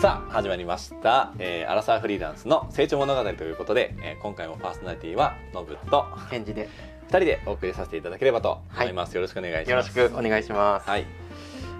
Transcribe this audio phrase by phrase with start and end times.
[0.00, 6.70] さあ始まりました、えー、アラサーフリーランスの成長物語ということで、えー今回もパーソナリティはノブと返事で。
[7.08, 9.98] 2人でお送りさせていただければと思います、よろしくお願いします。
[9.98, 10.88] よろしくお願いします。
[10.88, 11.04] はい。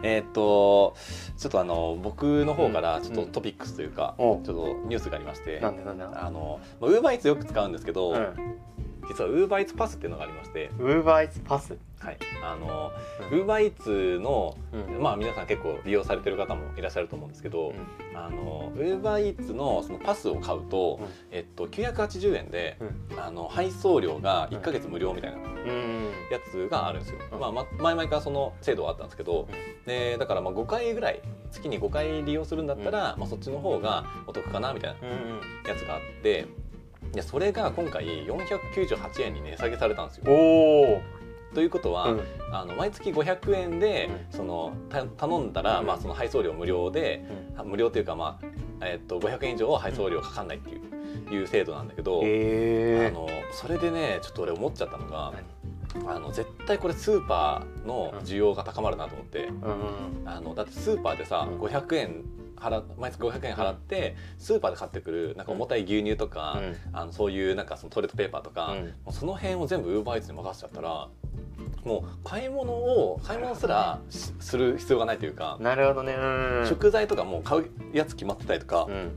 [0.02, 0.96] えーっと
[1.38, 6.26] ちょっとあの僕の方からちょっとトピックスというか、おちょっとニュースがありましてなんでなんだ。
[6.26, 8.36] あのウーバーイーツよく使うんですけど、うん。
[9.10, 11.76] 実はウーバーイーツパスっていうのがありまして、ウーバーイーツパス？
[11.98, 12.92] はい、あの
[13.30, 17.74] うウーバーイーツのうんまあ皆さん結構利用されてる方もいらっしゃると思うんですけど、
[18.14, 23.20] あのウーバーイーツのそのパスを買うと、うんえっと980円でうん。
[23.20, 26.10] あの配送料が1ヶ月無料みたいなうん。
[26.30, 27.18] やつがあるんですよ。
[27.32, 29.48] うんまあま前々からその制度はあったんですけど、
[29.86, 31.20] でだからまあ5回ぐらい
[31.50, 35.08] 月に5回利用するんだったら、まあそっちの方がお得かなみたいな。
[35.68, 36.46] やつがあって。
[37.12, 40.24] でそれが今回498円に値下げされたんですよ。
[41.54, 42.20] ということは、うん。
[42.52, 47.24] あの毎月500円で、うそのた頼んだら、うんまあ、その配送料無料で、
[47.56, 48.38] あ無料というか、ま
[48.80, 50.78] あえっと500円以上は配送料かかんないってい
[51.30, 53.06] う,、いう制度なんだけど、ええ。
[53.08, 55.32] あのそれでねちょっと俺思っちゃったのが
[56.06, 60.22] あの絶対これスーパーの需要が高まるなと思って、うん。
[60.26, 62.24] あのだってスーパーでさ、うん500円
[62.60, 66.60] 払毎月500円払って、スーパーで買ってくるなんか重たい牛乳とか、
[66.92, 71.08] あのそういうなんかそのトイレットペーパーとか、うんその辺を全部ウーバーイーツに任せちゃったら
[71.84, 76.14] もう買い物を買い物すらしする必要がないというか、なるほどね。
[76.14, 76.66] うん。
[76.68, 79.10] 食材とかもう買うやつ決まってたりとか、うん。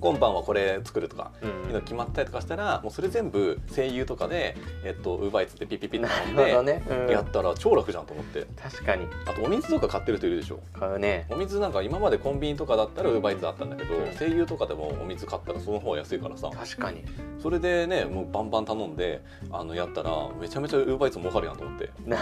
[0.00, 1.30] 今晩はこれ作るとか。
[1.42, 1.46] う。
[1.46, 6.82] いうの決まったりとかしたらもうそれ全部声優とかでえっとウーバーイーツってピッピッピッなて頼んで。
[7.10, 11.26] やったら超楽じゃんと思って確かにあとお水とか買ってる人いるでしょ買うね。
[11.30, 17.04] お水なんか今までコンビニとかだったらウーバーイーツあったんだけど、うん声優とかでもお水買ったらその方が安いからさ確かに。
[17.42, 22.18] それでねもうバンバン頼んであのやったらめちゃめちゃウーバーイーツ儲かるやんと思ってな。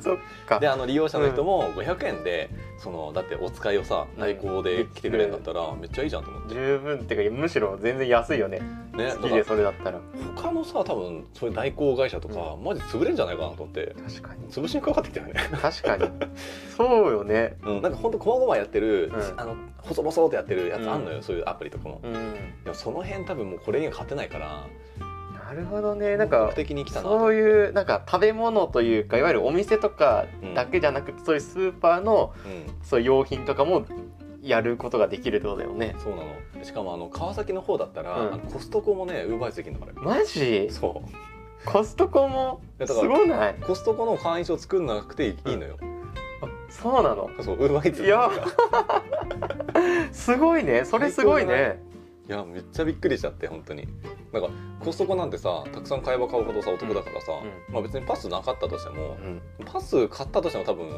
[0.00, 0.16] そっ
[0.46, 0.58] か。
[0.58, 8.60] であの利用者の人も500円でそのだってお使いをさうん代行で来てくれるんだったらめっちゃいいじゃんと思って十分ってかむしろ全然安いよね。
[8.94, 10.00] ね好きでそれだったら。
[10.34, 14.48] 他のさ多分そういう代行会社とか、マジ潰れるんじゃないかなと思って確かに。
[14.48, 16.10] 潰しにかかってきたよね確かに。
[16.76, 17.56] そうよね。
[17.62, 22.12] うん、なんかほんとこまごまやってる、うんあの細々とやってるやつあんのよ、うんそういうアプリとかも、うん。
[22.12, 24.66] でもその辺多分もうこれには勝てないから
[25.46, 26.16] なるほどね。
[26.16, 26.54] なんか目。
[26.54, 33.86] 的に来たなとそういうなんか食べ物というかいわゆるお店とかだけじゃなくて、そういうスーパーのうんそういう用品とかも
[34.46, 35.94] やることができるってことだよね。
[35.98, 36.64] そうなの。
[36.64, 38.28] しかもあの川崎の方だったら、うん。
[38.28, 40.02] あのコストコもねウーバーイーツできるんだから。
[40.02, 40.68] マジ？
[40.70, 41.68] そう。
[41.68, 43.54] コストコもすだからごない？
[43.54, 45.76] コストコの会員証作んなくていいのよ、
[46.40, 47.28] あそうなの？
[47.42, 48.30] そうウーバーイーツいや。
[50.12, 50.84] すごいね。
[50.84, 51.82] それすごいね。
[52.28, 53.88] いやめっちゃびっくりしちゃって本当に。
[54.32, 59.16] なんかコストコなんてさたくさん買えば買うほどさお得だからさ、うまあ別にパスなかったとしても
[59.58, 59.64] うん。
[59.64, 60.88] パス買ったとしても多分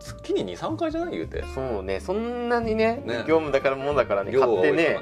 [0.00, 1.12] 月に23回じゃない？
[1.12, 1.44] 言うて。
[1.54, 3.24] そうねそんなにねね。
[3.26, 5.00] 業務だからものだからね買ってねね。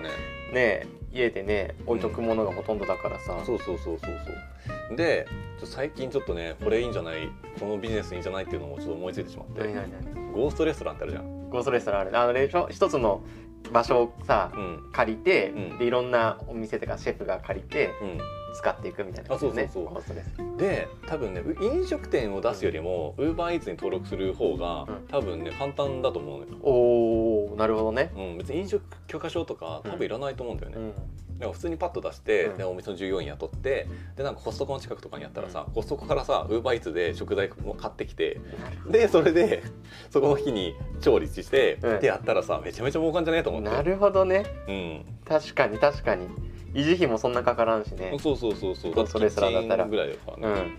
[0.52, 4.14] ね家でね置いとくものがほとんどだからさ、そうそうそうそう
[4.88, 4.96] そう。
[4.96, 5.26] で
[5.64, 7.28] 最近ちょっとねこれいいんじゃない？
[7.58, 9.62] このビジネスいいんじゃないっていうのをちょっと思いついてしまって。
[10.34, 11.48] ゴーストレストランってあるじゃん。
[11.50, 12.18] ゴーストレストランある。
[12.18, 13.22] あので一つの
[13.72, 14.90] 場所をさうん。
[14.92, 15.78] 借りて、うん。
[15.78, 18.18] でいろんなお店とかシェフが借りてうん
[18.56, 19.84] 使っていくみたいなねあそうそうそう。
[19.84, 25.06] ゴーストレスで多分ねう飲食店を出すよりもウーバーイーツに登録する方が、うん。
[25.08, 28.12] 多分ね簡単だと思うのよ、おおなるほどね。
[28.16, 30.88] うん、別に飲食許可証とか多分いらないと思うんだよね、うん。
[30.90, 31.04] だか
[31.46, 32.56] ら普通にパッと出して、うん。
[32.56, 33.86] でお店の従業員雇って
[34.16, 38.40] でなんかコストコの近くとかにやったらさ、コストコからさウーバーイーツで食材も買ってきて
[38.88, 39.62] でそれで
[40.10, 42.00] そこの日に調理して、うん。
[42.00, 43.68] でやったらさめちゃめちゃ儲かんじゃねえと思って。
[43.68, 44.46] どなるほどね。
[44.68, 45.04] うん。
[45.24, 46.28] 確かに確かに
[46.76, 48.14] 維持費もそんなかからんしね。
[48.20, 48.92] そうそうそうそう。
[48.92, 50.70] ゴーストレストランだったらぐらいだからね、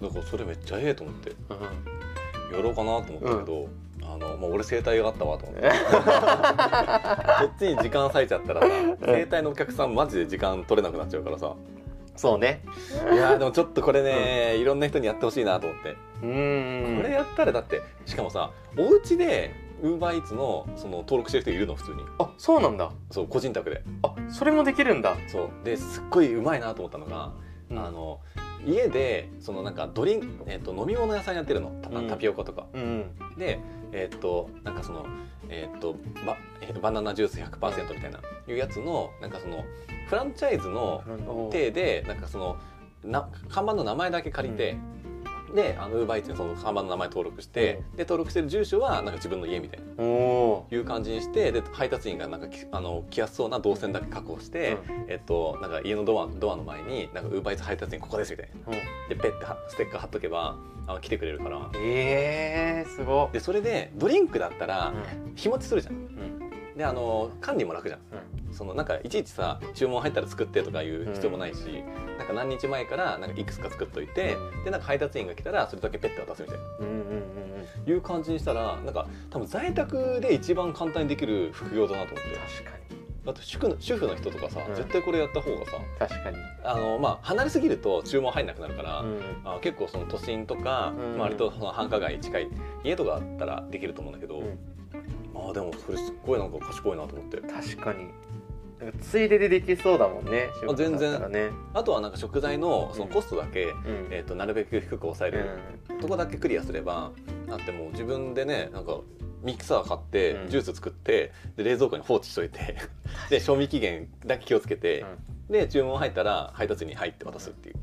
[0.00, 0.08] うん。
[0.08, 1.30] だからそれめっちゃええと思って。
[1.30, 1.34] う
[2.52, 2.56] ん。
[2.56, 3.68] やろうかなと思ったけど、
[4.02, 5.68] あのもう俺整体があったわと思って。
[5.68, 5.74] こ
[7.54, 8.68] っちに時間割いちゃったらさ
[9.04, 11.54] 整体のお客さんマジで時間取れなくなっちゃうからさ。
[12.16, 12.62] そうね。
[13.12, 16.96] いやーでもちょっとこれね、いろんな人にやってほしいなと思って、うーん。
[16.96, 22.02] これやったらだってしかもさお家でウーバーイーツのその登録してる人いるの普通に。
[22.18, 22.90] あそうなんだ。
[23.10, 23.82] そう個人宅で。
[24.02, 25.50] あそれもできるんだ、そう。
[25.64, 27.32] ですっごいうまいなと思ったのが、
[27.70, 27.78] うん。
[27.78, 28.20] あの
[28.64, 31.70] 家でそのなんかドリン、えっと飲み物屋さんやってるの。
[31.82, 32.08] タうん。
[32.08, 33.60] タピオカとか、うんで
[33.92, 35.06] えっとなんかその
[35.48, 35.96] えっと
[36.26, 39.64] バえバナナジュース100%みたいないうやつのなんかその
[40.08, 41.02] フランチャイズの
[41.52, 42.56] 体でなんかその
[43.04, 44.76] な看板の名前だけ借りて、
[45.56, 50.04] であのウーバーイーツにその看板の名前登録して、で登録してる住所はなんか自分の家みたいな。
[50.04, 54.76] おいう感じにしてで配達員がなんかきあの来やすそうな動線だけ確保して、
[55.08, 58.72] えっとなんか家のドアドアの前になんかウーバーイーツ配達員ここですみたいな。
[59.08, 60.56] でペッてはステッカー貼っとけば
[60.86, 61.70] あの来てくれるから。
[61.76, 63.30] えー、すごっ。
[63.32, 64.92] でそれでドリンクだったら
[65.34, 65.94] 日持ちするじゃん。
[65.94, 66.35] うん
[66.76, 68.00] であの管理も楽じゃん。
[68.52, 71.82] そのなんかいちいちさ注文入ったら作ってとかいう必要もないし、
[72.18, 74.64] なんか何日前からなんかいくつか作っといて、うん。
[74.64, 76.64] でなんか配達員が来たらそれだけペッて渡すみたいな。
[76.80, 77.46] うんうんうんうん
[77.86, 82.30] いう感じにしたらなんか多分在宅で一番簡単にできる副業だなと思って。
[82.62, 82.86] 確かに。
[83.24, 84.74] だって主婦の主婦の人とかさ、うん。
[84.74, 89.20] 絶対これやった方がさ確かに、あの、まあ、離れすぎると注文入んなくなるから、うん。
[89.44, 91.18] あ結構その都心とか、うん。
[91.18, 92.48] 割とその繁華街に近い
[92.84, 94.58] 家とかあったらできると思うんだけど、うん
[95.50, 97.38] あでもそれすっごいなんか賢いなと思って。
[97.38, 98.08] 確かに。
[98.80, 101.50] なんかついででできそうだもんね仕事だったらね。
[101.72, 103.74] あとはなんか食材のそのコストだけ、うん。
[104.10, 105.48] えー、となるべく低く抑える、
[106.00, 107.10] とこだけクリアすれば
[107.48, 108.98] だってもう自分でねなんか
[109.42, 110.50] ミキサー買ってうん。
[110.50, 112.76] ジュース作って、で冷蔵庫に放置しといて
[113.30, 115.04] で賞味期限だけ気をつけて、
[115.48, 117.76] で注文入ったら配達に入って渡すっていう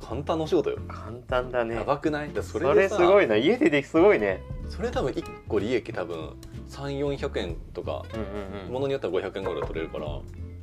[0.00, 1.74] 簡単なお仕事よ、簡単だね。
[1.76, 2.32] やばくない？
[2.32, 3.36] だそそれすごいな。
[3.36, 4.42] 家でできすごいね。
[4.68, 6.36] それ多分1個利益多分
[6.68, 10.06] 3400円とかうんうんものによっては500円ぐらい取れるから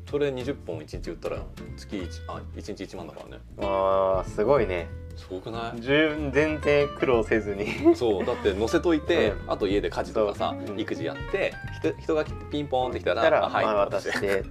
[0.10, 1.38] それ20本1日売ったら
[1.76, 3.42] 月 1, あ1日1万だからね。
[3.62, 4.88] あーすごいね。
[5.16, 5.82] すごくない？
[5.82, 7.96] 十全然苦労せずに。
[7.96, 8.26] そう。
[8.26, 9.52] だって載せといて、うん。
[9.52, 14.44] あと家で家事とかさ、育児やって人人が来てピンポーンってきたらはいまあ渡して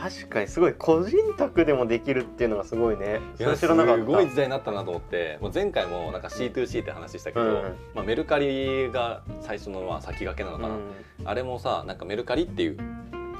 [0.00, 3.20] 確かにすごい個人宅でもできるっていうのがすごいね。
[3.36, 4.04] そいやれ知らなかった。
[4.04, 5.38] すごい時代になったなと思って。
[5.42, 7.76] もう前回もなんか C2C って話したけど、うん。
[7.94, 10.82] まあ、メルカリが最初のまあ先駆けなのかな、うん。
[11.26, 12.78] あれもさなんかメルカリっていう、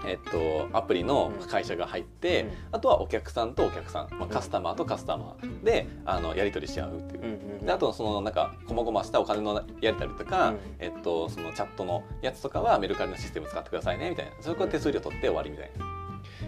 [0.07, 2.51] えっと、アプリの会社が入って、うん。
[2.73, 5.65] あとはお客さんとお客さん、まあ、カスタマーとカスタマー。
[5.65, 7.23] であのやり取りし合うっていう。
[7.23, 7.31] うん
[7.61, 7.65] うん。
[7.65, 10.59] であとそのなんかこまごましたお金のやり取りとか、うん。
[10.79, 14.33] えっと、そのチャットのやつとかはメルカリのシステム使ってくださいねみたいな。
[14.41, 16.00] それから手数料取って終わりみたいな。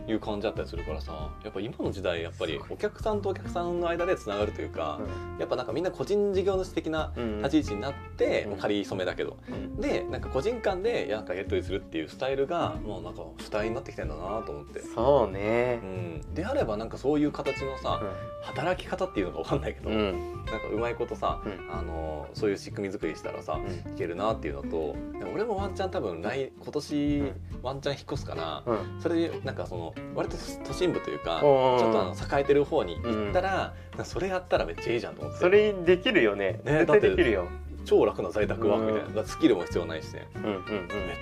[0.09, 5.01] いう感じだったりするからさやっぱ今の時代やっぱりお客さんとお客さんの間でつながるというか、
[5.39, 8.57] やっぱなんかみんな個人事業主的なうん立ち位置になって、うん。
[8.57, 9.37] 仮初めだけど。
[9.49, 9.81] うん。
[9.81, 15.81] でなんか個人間でなんかやり取りするっていうスタイルがもうなんか主体になってきてんだなと思って、そうね。
[15.83, 15.87] う
[16.31, 18.03] ん、であればなんかそういう形のさ、
[18.43, 19.97] 働き方っていうのか分かんないけど、うん。
[19.97, 21.73] うんなんかうまいことさ、うん。
[21.73, 23.93] あのそういう仕組み作りしたらさ、うん。
[23.93, 24.97] いけるなっていうのと
[25.33, 27.35] 俺もワンチャン多分来今年、うん。
[27.63, 29.01] ワンチャン引っ越すから、うん。
[29.01, 29.82] それでなんかその
[30.15, 33.75] 割と都心部というか、ちょっとあの栄えてる方に行ったら、
[34.05, 35.41] それやったらめっちゃいいじゃんと思って。
[35.41, 36.61] それできるよね。
[36.65, 37.49] 絶対できるよ。
[37.85, 39.27] 超楽な在宅ワークみたいな、うん。
[39.27, 40.29] スキルも必要ないしね。
[40.37, 40.57] うんうんうん。
[40.57, 40.61] めっ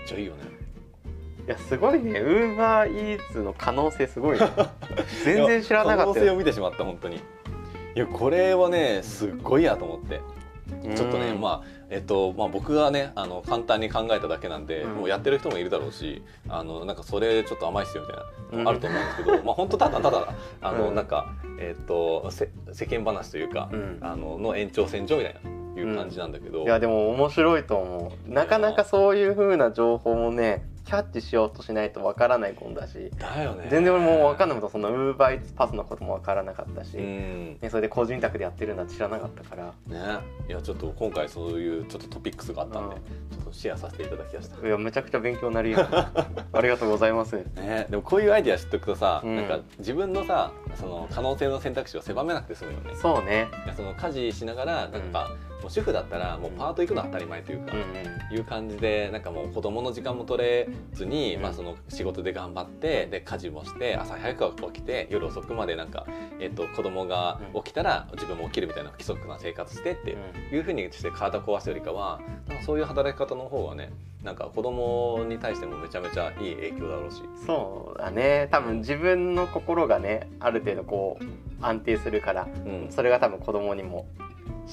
[0.06, 0.42] ちゃいいよね。
[1.46, 2.20] いやすごいね。
[2.20, 4.46] ウーバーイーツの可能性すごいね。
[5.24, 7.16] 全然知らなかった可能性をよ見てしまった本当に。
[7.16, 7.20] い
[7.94, 10.20] やこれはねすっごいやと思って。
[10.94, 14.94] ちょっとね、まあえっとまあ、僕がねあの簡単に考えただけなんで、うん。
[14.94, 20.94] もうやってる人もいるだろうしあのなんかそれちょっと甘いっすよみたいなあると思うんですけど、まあ本当ただただあの、うん。
[20.94, 23.98] なんか、えっとせ世間話というか、うん。
[24.00, 25.40] あのの延長線上みたいな
[25.80, 28.32] いう感じなんだけど、いやでも面白いと思う。
[28.32, 33.10] なかなかそういう風な情報もねキャッチしようとしないとわからないもんだし。
[33.18, 33.68] だよね。
[33.70, 37.58] 全然俺も分かんないことそのウーバーイーツパスのことも分からなかったし、うん。
[37.60, 39.64] ね、それで個人宅でやってるなんて知らなかったから。
[39.86, 40.18] ね
[40.48, 43.02] いやちょっと今回そういうちょっとトピックスがあったんで、うん。
[43.02, 44.66] ちょっとシェアさせていただきました。
[44.66, 45.88] いやめちゃくちゃ勉強になるやん
[46.52, 47.36] ありがとうございます。
[47.36, 49.36] ね、でもこういうアイディア知っておくとさ、うん。
[49.36, 52.94] なんか自分のさその可能性の選択肢を狭めなくて済むよね。
[52.96, 53.48] そうね。
[53.64, 55.30] いやその家事しながらなんか、
[55.60, 58.36] もう主婦だったらもうパート行くのは当たり前というか、うんうん。
[58.36, 61.42] いう感じでなんかもう子供の時間も取れずに、うん。
[61.42, 66.06] まあ、その仕事で頑張ってで家事もして朝早く起きて夜遅くまでなんか、
[66.38, 70.16] えっと子供が起きたら自分も起きるみたいな規則な生活してって
[70.54, 73.90] いうふうにして体壊すよりかはなんかそういう働き方の方がね
[74.22, 77.22] なんか子供に対してもめちゃめちゃいい影響だろうし。
[77.46, 78.48] そうだね。
[78.50, 81.24] 多分自分の心がねある程度こう
[81.64, 84.06] 安定するからうん、それが多分子供にも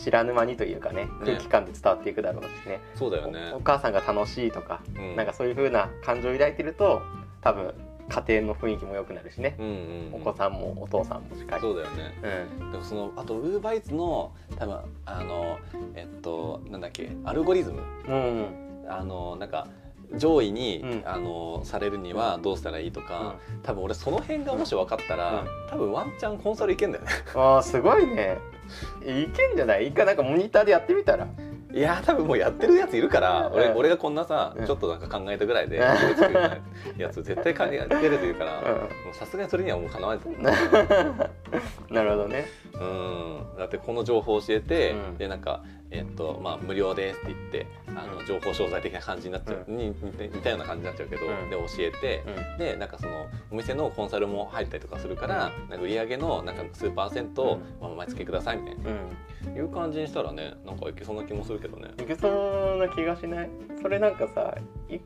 [0.03, 2.79] 知らぬ間にというかね空気感で伝わっていくだろうしね。
[2.95, 3.51] そうだよね。
[3.53, 5.15] おお母さんが楽しいとか、うん。
[5.15, 7.01] なんかそういう風な感情を抱いてると
[7.41, 7.73] 多分
[8.09, 11.61] 家庭の雰囲気も良くなるしね、うんうんお子さんもお父さんもしっかり。
[11.61, 12.13] そうだよね。
[12.59, 12.71] うん。
[12.71, 15.57] でもそのあとウーバーイーツの多分あの
[15.95, 17.81] えっとなんだっけアルゴリズム。
[18.07, 18.45] うん
[18.89, 19.67] あのなんか
[20.15, 21.03] 上位に、うん。
[21.05, 25.47] あのされるにはどうしたらいいとか、多分俺その辺がもし分かったら、うん。
[25.69, 27.11] 多分ワンチャンコンサルいけんだよね。
[27.35, 28.37] あーすごいね
[29.01, 29.87] いけんじゃない？
[29.87, 31.27] 一回なんかモニターでやってみたら。
[31.73, 33.77] いや多分もうやってるやついるから俺,、うん。
[33.77, 34.65] 俺がこんなさ、うん。
[34.65, 35.75] ちょっとなんか考えたぐらいで
[36.97, 38.63] やつ絶対考えてるというから、
[39.13, 40.41] さすがにそれにはもうかなわないと思う。
[41.93, 42.45] なるほどね。
[42.73, 43.57] うん。
[43.59, 45.17] だってこの情報を教えて、うん。
[45.17, 51.49] でなんか、えっとまあ、無料ですって言ってあの、うん情報商材的な感じになっちゃう、うに似たような感じになっちゃうけど、うん。
[51.49, 52.57] で教えて、うん。
[52.57, 58.91] でなんかそのお店のコンサルも入ったりとかするから、なんか売り上げのなんか数パーセントを、まあ、毎月くださいみたいな、
[59.49, 59.57] うん。
[59.57, 61.89] いう感じにしたらねなんかいけそうな気もするけどね。
[61.99, 62.27] いけそ
[62.75, 63.49] うな気がしない？
[63.81, 64.55] それなんかさ
[64.89, 64.99] い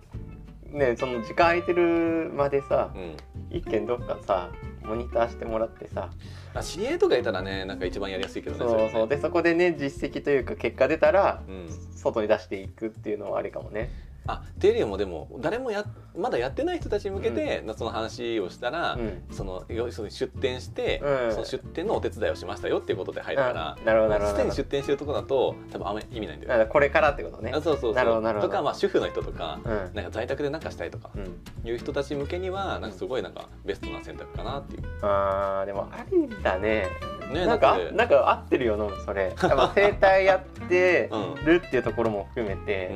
[0.66, 3.16] ねその時間空いてるまでさうん。
[3.56, 4.50] 一軒どっかさ
[4.84, 6.10] モニターしてもらってさ。
[6.54, 9.08] あ知り合いとかいたらねなんか一番やりやすいけどねそうそう。
[9.08, 11.68] でそこでね実績というか結果出たらうん。
[11.96, 13.92] 外に出していくっていうのはありかもね
[14.28, 15.86] あっていうよりもでも誰もや
[16.16, 19.24] まだやってない人たちに向けて、その話をしたら、うん。
[19.32, 21.32] その要するに出店して、うん。
[21.32, 24.28] その出店のお手伝いをしましたよっていうことで入るから、うんなるほど。
[24.28, 27.52] すでに出店してるとこだと多分あんまり意味ないんだよ、だからこれからってことね。
[27.56, 27.94] あそうそうそう。
[27.94, 29.92] なるほどとか、まあ、主婦の人とか、うん。
[29.94, 31.70] なんか在宅で何かしたいとかうん。
[31.70, 34.84] いう人たち向けにはなんかすごいなんかベストな選択かなっていう。
[35.02, 36.88] あーでもありだね。
[37.34, 39.24] ねなんかなんか合ってるよノブそれ。
[39.24, 42.92] やっぱ整体やってうんるっていうところも含めて、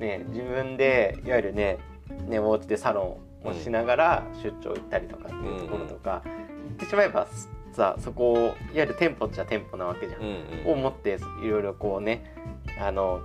[0.00, 1.78] ね、自分でいわゆるね
[2.26, 6.32] ねお家でサロンをしながら出張行ったりとかっていうところとか、言
[6.72, 7.28] ってしまえば
[7.72, 10.20] さそこをいわゆる店舗っちゃ店舗なわけじゃん。
[10.20, 10.28] うん
[10.66, 10.72] うん。
[10.72, 12.34] を持っていろいろこうね
[12.80, 13.20] あの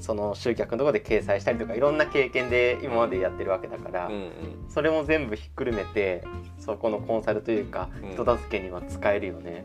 [0.00, 4.30] その集客のところで掲載したりとかいろんな経験で今までやってるわけだから、うんうん。
[4.68, 6.22] それも全部ひっくるめて
[6.58, 8.10] そこのコンサルというかうん。
[8.12, 9.64] 人助けには使えるよね、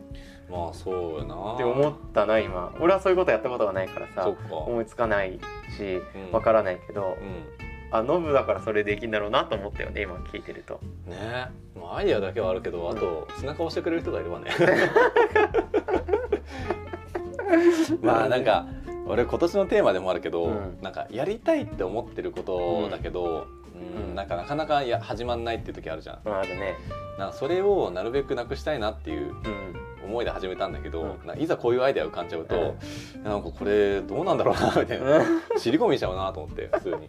[0.50, 1.54] まあそうやな。
[1.54, 2.74] って思ったな今。
[2.80, 5.40] 俺はそういうことやったことがないからさ思いつかない
[5.76, 6.32] しうん。
[6.32, 7.44] わからないけど、うん。
[7.90, 10.80] あノブだからそれできるんだろうなと思ったよね今聞いてると。
[11.06, 11.48] ね。
[11.74, 14.50] まあアイディアだけはあるけどあと背中を押してくれる人がいればね。
[18.02, 18.66] まあなんか
[19.06, 20.78] 俺今年のテーマでもあるけど、うん。
[20.82, 24.08] なんかやりたいって思ってることだけど、うん。
[24.08, 26.18] うんなんかなかなかや始まんないっていう時あるじゃん。
[26.24, 26.76] まああるね。
[27.18, 29.74] なそれをなるべくなくしたいなっていううん
[30.04, 32.76] 思いで始めたんだけど、いざこういうアイデア浮かんじゃうと、
[33.22, 35.22] なんかこれどうなんだろうなみたいな。
[35.56, 37.08] 尻込みしちゃうなと思って普通に、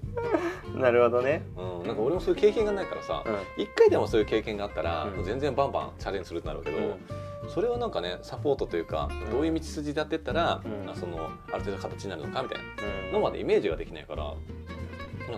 [0.73, 1.43] う んなるほどね。
[1.57, 3.63] うん、なんか俺もそういう経験がないからさ、うん。
[3.63, 5.23] 一回でもそういう経験があったら、うん。
[5.23, 7.49] 全然バンバンチャレンジするってなるけど、うん。
[7.49, 10.95] それをなんかねサポートというか、どういう道筋でやってったら、うん。
[10.95, 13.11] そのある程度形になるのかみたいうん。
[13.11, 14.33] なのまでイメージができないから、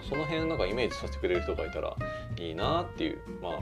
[0.04, 1.96] その辺なんかイメージさせてくれる人がいたら
[2.38, 3.60] いいなっていうまあ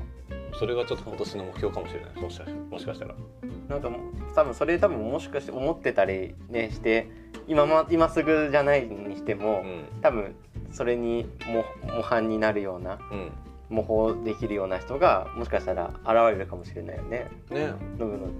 [0.57, 2.21] それがちょっと今年の目標かもしれない。
[2.21, 3.15] もしかしもしかしたら。
[3.69, 4.01] なんかもう
[4.35, 7.09] 多分それ多分もしかして思ってたりねして
[7.47, 9.85] 今ま今すぐじゃないにしても、うん。
[10.01, 10.35] 多分
[10.71, 11.65] それにも
[11.95, 13.31] 模範になるようなうん
[13.69, 17.27] 模倣できるような人がもしかしたら現れるかもしれないよね。
[17.49, 17.73] ね。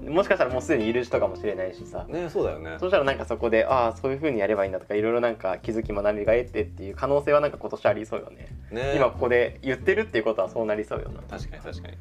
[0.08, 2.05] もしかしたらもうすでにいる人かもしれないしさ。
[2.08, 2.77] ねそうだよね。
[2.79, 8.48] そしたらなんかそこでああそういう風にやればいいんだとかいろいろなんか気づき学びが得てっていう可能性はなんか今年ありそうよね。
[8.72, 8.94] ね。
[8.96, 11.22] 今ここで言ってるっていうことはそうなりそうよな。
[11.24, 11.94] 確かに確かに。
[11.94, 11.98] い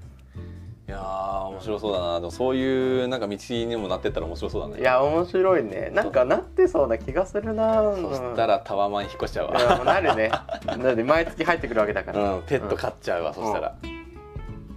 [0.94, 2.20] やー面白そうだな。
[2.20, 4.80] でもそういうなんか道にもなってったら面白そうだね。
[4.80, 5.90] いや面白いね。
[5.92, 7.82] なんかなってそうな気がするな。
[7.94, 9.84] そしたらタワマン引っ越しちゃうわ。
[9.84, 10.28] なるね。
[10.28, 12.34] だって毎月入ってくるわけだから。
[12.34, 13.74] うんペット飼っちゃうわ、そしたら。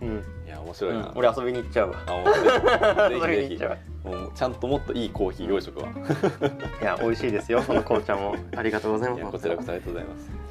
[0.01, 1.97] うん、いや面白いな、俺遊びに行っちゃうわ。
[2.07, 3.49] あ面白い 遊びぜひ。
[3.49, 5.89] ぜに行っちゃうひもうちゃんともっといいコーヒー用意しとくわ。
[6.81, 8.35] いや美味しいですよこの紅茶も。
[8.55, 9.19] ありがとうございます。
[9.19, 10.46] いやこちらこそありがとうございます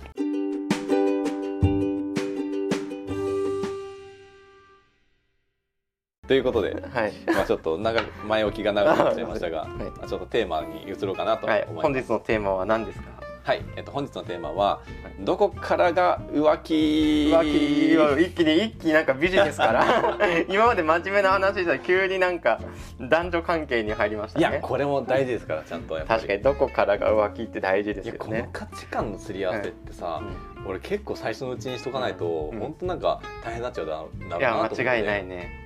[6.26, 7.12] ということで、はい。
[7.26, 9.68] まあ、ちょっと長く前置きが長くなっちゃいましたが、 はい。
[9.68, 11.62] まあちょっとテーマに移ろうかなと思はい。
[11.62, 11.82] います。
[11.82, 13.16] 本日のテーマは何ですか？
[13.46, 14.80] はい、えっと、本日のテーマは、
[15.20, 19.84] どこからが浮気浮気今一気に一気になんかビジネスから
[20.50, 22.58] 今まで真面目な話したら急になんか
[23.00, 30.20] 男女関係に入りましたいやねこれも大事ですからちゃんと確かにどこからが浮気って大事でいやこのすよね価値観のすり合わせってさ、
[30.66, 32.58] 俺結構最初のうちにしとかないと、うん。
[32.58, 34.82] 本当なんか大変になっちゃうだろうなと思って。
[34.82, 35.36] 間違いないね。
[35.36, 35.65] いや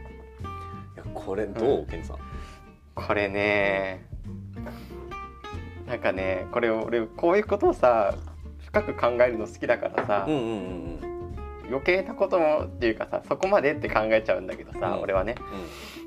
[1.24, 1.86] これどう、うん？
[1.86, 2.18] ケンジさん。
[2.94, 4.06] これね
[5.86, 8.14] なんかねこれ俺こういうことをさ
[8.66, 10.46] 深く考えるの好きだからさ、うんうんう
[11.06, 11.10] ん
[11.70, 15.02] 余計なこともっていうかさそこまでって考えちゃうんだけどさ、うん。
[15.02, 15.36] 俺はね、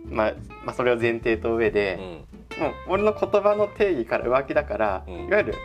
[0.09, 0.33] まあ、
[0.65, 1.73] まあそれを前提と上うん。
[1.73, 2.23] で、
[2.59, 5.13] もう俺の言葉の定義から浮気だから、うん。
[5.27, 5.55] いわゆる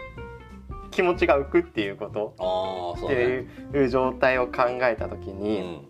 [0.93, 2.97] 気持ちが浮くっていうこと。
[3.05, 3.12] って
[3.76, 5.81] いう状態を考えた時うに、ん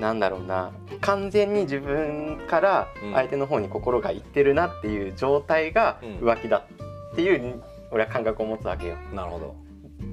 [0.00, 0.72] なんだろうな。
[1.00, 3.12] 完全に自分からうん。
[3.12, 6.28] 相手の方に心がいってるなっていう状態がうん。
[6.28, 6.64] 浮気だ
[7.12, 8.96] っていう俺は感覚を持つわけよ。
[9.14, 9.56] なるほど。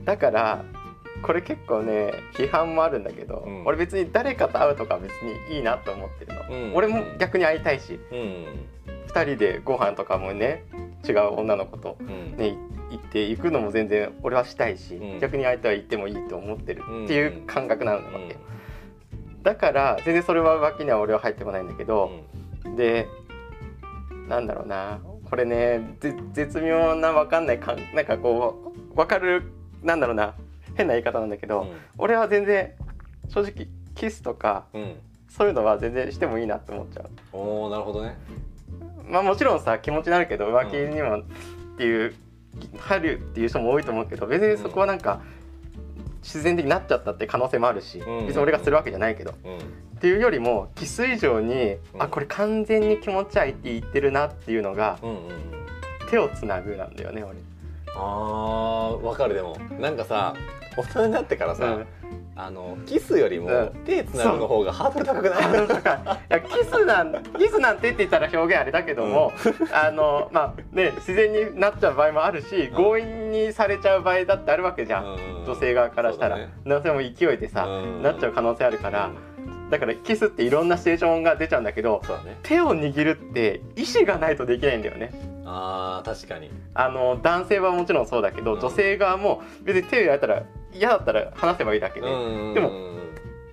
[0.06, 0.64] だから
[1.22, 3.66] これ結構ね批判もあるんだけど、うん。
[3.66, 5.12] 俺別に誰かと会うとか別
[5.50, 6.76] にいいなと思ってるの、うん。
[6.76, 8.00] 俺も逆に会いたいし。
[8.12, 8.66] うん。
[9.08, 10.64] 2人でご飯とかもね
[11.08, 12.36] 違う女の子とうん。
[12.38, 12.58] ね
[12.90, 15.20] 行って行くのも全然俺はしたいし、うん。
[15.20, 18.28] 逆に相手は行ってもいいと思ってるっていう感覚なのわうん。
[18.30, 18.38] け、
[19.44, 22.12] だから全然それは浮気には俺は入ってこないんだけど、
[22.76, 23.08] で
[24.28, 29.44] なんだろうなこれねぜ絶妙な分かんないかんなんかこう分かる
[29.84, 30.34] なんだろうな
[30.76, 32.72] 変な言い方なんだけど、俺は全然
[33.30, 34.82] 正直キスとかうん。
[34.82, 34.96] うん
[35.36, 37.10] そういうのは全然してもいいなって思っちゃう。
[37.32, 38.16] おおなるほどね。
[39.10, 41.24] まあもちろんさ気持ちになるけど浮気にもっ
[41.76, 42.14] ていう、
[42.78, 45.24] 入るっていう人も多いと思うけど別にそこはなんか、
[46.24, 49.58] 自然的になっちゃったって可能性もあるし、うん別に俺がするわけじゃないけど、うん。
[49.58, 49.60] っ
[50.00, 52.02] ていうよりもキス以上に、うん。
[52.02, 54.98] あこれ完全に気持ちいいって言ってるなっていうのが
[56.10, 57.38] 手をつなぐなんだよね俺。
[57.96, 59.58] あーわかるでも。
[59.80, 60.34] なんかさ
[60.76, 61.86] 大人になってからさ、うん
[62.36, 63.84] あのキスよりもうん。
[63.86, 66.02] 手つなぐの方がハードル高くない、ハードル高い。
[66.02, 69.32] いやキスなんキスなんてって言ったら表現あれだけども、
[69.72, 72.76] あのまあね自然になっちゃう場合もあるし、ん。
[72.76, 75.08] 強引にされちゃう場合だってあるわけじゃん、う
[75.42, 75.46] ん。
[75.46, 76.54] 女性側からしたら、ね。
[76.66, 78.02] 男性も勢いでさ、うん。
[78.02, 79.12] なっちゃう可能性あるから、
[79.70, 82.38] だからキスっていろんなシチュエーションが出ちゃうんだけどね。
[82.42, 85.12] 手を握るって意志がないとできないんだよね。
[85.46, 86.50] あー確かに。
[86.74, 88.60] あの男性はもちろんそうだけど、うん。
[88.60, 90.44] 女性側も別に手をやったら
[90.74, 92.54] 嫌だったら離せばいいだけで、うん。
[92.54, 92.72] でも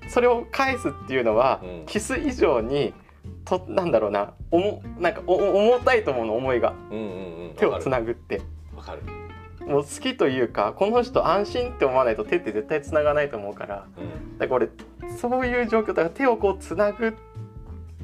[0.09, 1.87] それを返すっていうのは、うん。
[1.87, 2.95] キス以上に
[3.45, 6.75] となんだろうなおもなんかおお重たいと思うの思いが。
[6.91, 7.55] うんうんうん。
[7.57, 8.41] 手をつななぐって。
[8.77, 9.03] わかる。
[9.67, 13.87] もう好きというかこの人安心って思わないと手って絶対つながないと思うから。
[13.99, 14.39] うん。
[14.39, 14.69] だから俺
[15.17, 17.13] そういう状況だから手をこうつなぐっ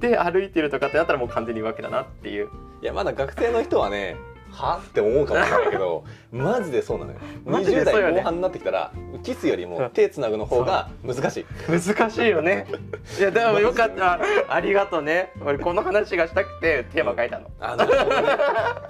[0.00, 2.48] て歩いてるとかってなったらもう完全に浮気だなっていう。
[2.82, 4.16] いやまだ学生の人はね
[4.56, 7.18] はって思うかもしれないけどマジでそうなのよ。
[7.44, 8.14] マジで20そうよね。
[8.14, 11.46] 代後半になってきたらキスよりも手つなぐの方が難しい。
[11.68, 12.66] 難しいよね。
[13.18, 14.18] いやでもよかった。
[14.48, 15.32] ありがとうね。
[15.44, 17.50] 俺この話がしたくてテーマ書いたの。
[17.60, 18.28] あなるほどね。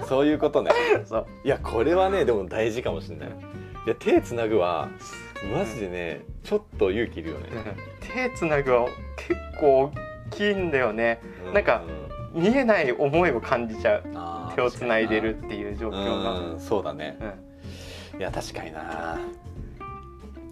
[0.08, 0.70] そういうことね。
[1.04, 1.26] そう。
[1.44, 3.28] いやこれはねでも大事かもしれない。
[3.28, 4.88] いや手つなぐは
[5.52, 7.48] マジでねちょっと勇気いるよね、
[8.00, 9.92] 手つなぐは結構
[10.30, 11.20] 大きいんだよね。
[11.50, 11.82] うなんか
[12.32, 14.02] 見えない思いを感じちゃう
[14.56, 17.18] あー手をつないでるっていう状況が、うんそうだね。
[17.20, 18.20] うん。
[18.20, 19.18] いや確かにな。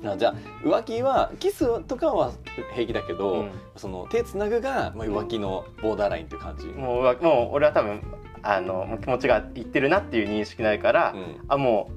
[0.06, 2.32] あじゃあ浮気はキスとかは
[2.75, 3.50] 平気だけど、うん。
[3.76, 8.02] その手つなぐが、まあ、浮気のボーダーラインっていう感じ、もうもう俺は多分
[8.42, 11.40] あの気持ちがいってるなっていう認識ないから、うん。
[11.49, 11.90] あも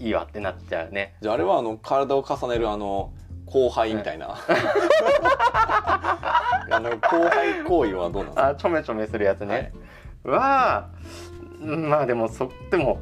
[0.00, 1.14] ういいわってなっちゃうね。
[1.20, 3.12] じゃああれはあの体を重ねるあの
[3.46, 4.34] 後輩みたいな、
[6.72, 8.48] あの後輩行為はどうなんですか？
[8.48, 9.72] あちょめちょめするやつね、はう
[10.28, 13.00] んまあでもそでも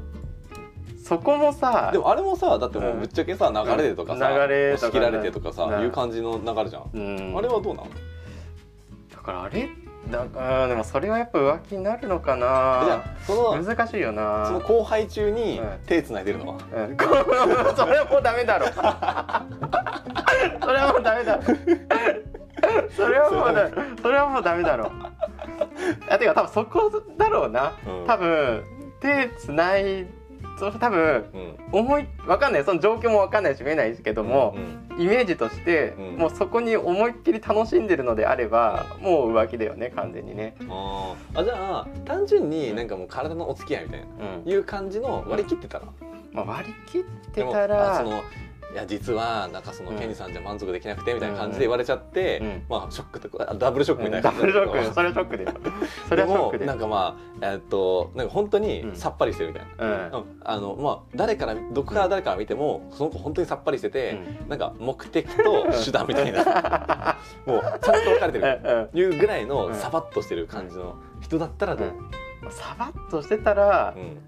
[1.02, 5.82] そこもさでもあれもさだってもうぶっちゃけさ流れでとかさ、流れとか仕切られてとかさ、うん。
[5.82, 7.38] いう感じの流れじゃん、うん。
[7.38, 7.88] あれはどうなの
[9.10, 9.68] だからあれ
[10.10, 12.46] だからでもそれはやっぱ浮気になるのかな。
[12.48, 14.46] あその難しいよな。
[14.46, 15.78] その後輩中にうん。
[15.86, 16.96] 手つないでるのは、うん。
[17.76, 18.66] それはもうダメだろ。
[20.60, 21.42] それはもうダメだろ。
[22.96, 23.70] それはもうだ
[24.02, 24.90] それはもうダメだろ
[26.08, 27.74] あてか多分そこだろうな。
[27.86, 28.06] うん。
[28.06, 28.64] 多分
[29.00, 30.06] 手つない
[30.60, 31.24] 多分
[31.72, 31.80] うん。
[31.80, 32.64] 思いわかんない。
[32.64, 34.60] その状況もわかんないし見えないですけどもう、
[34.96, 36.16] んイメージとして、うん。
[36.16, 40.56] もうそこに思いっきり楽しんでるのであればもう浮気だよね完全にね。
[40.68, 41.40] あー。
[41.40, 44.50] あじゃあ単純になんかもう体のお付き合いみたいな、うん。
[44.50, 45.84] いう感じの割り切ってたら、
[46.32, 48.22] まあ、割り切ってたらその
[48.70, 52.62] いや実はなんかそのうんケニーさんじゃ満足できなくてみたいな感じで言われちゃって、うん。
[52.68, 54.94] まあショックとかあダブルショックみたいなダ感じだけどブルショック。
[54.94, 55.54] それはショックだよ
[56.08, 58.96] それはショックででもなんかまあえっとなんか本当にうん。
[58.96, 60.20] さっぱりしてるみたいな、うん。
[60.20, 60.40] うん。
[60.44, 64.48] あのまあ誰からどこから誰から見てもその子本当にさっぱりしてて、うん。
[64.50, 67.16] なんか目的と手段みたいな。
[67.46, 68.88] もうちゃんと分かれてる。
[68.92, 68.98] うん。
[68.98, 69.74] いうぐらいのうん。
[69.74, 71.88] サバッとしてる感じの人だったらどう、
[72.44, 72.50] うん。
[72.52, 74.18] サバッとしてたらう、ん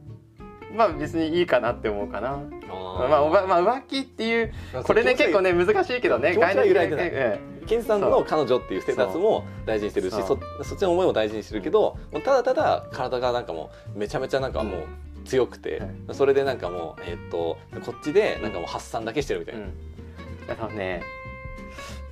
[0.75, 2.39] まあ別にいいかなって思うかな。
[2.69, 4.53] あまあ、まあ浮気っていう
[4.85, 14.85] これね結構ね難しいけどね気持ちは揺らいでケンさんの彼女っていうステータスも大事にしてるしそそっちの思いも大事にしてるけどただただ体がなんかもうめちゃめちゃなんかもう
[15.25, 20.77] 強くて、それでなんかもうえーっとこっちでなんかもう発散だけしてるみたいな、うん。
[20.77, 21.03] ね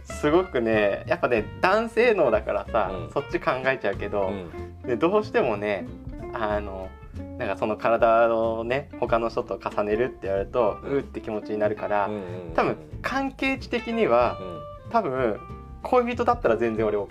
[0.04, 3.10] すごくねやっぱね男性脳だからさ、うん。
[3.12, 4.82] そっち考えちゃうけど、うん。
[4.82, 5.86] でどうしてもね
[6.34, 6.90] あの
[7.38, 11.00] なんかその体をね他の人と重ねるって言われると、うん。
[11.00, 12.10] って気持ちになるから、
[12.54, 14.90] 多分関係値的にはうん。
[14.90, 15.38] 多分
[15.82, 17.08] 恋人だったら全然俺 OK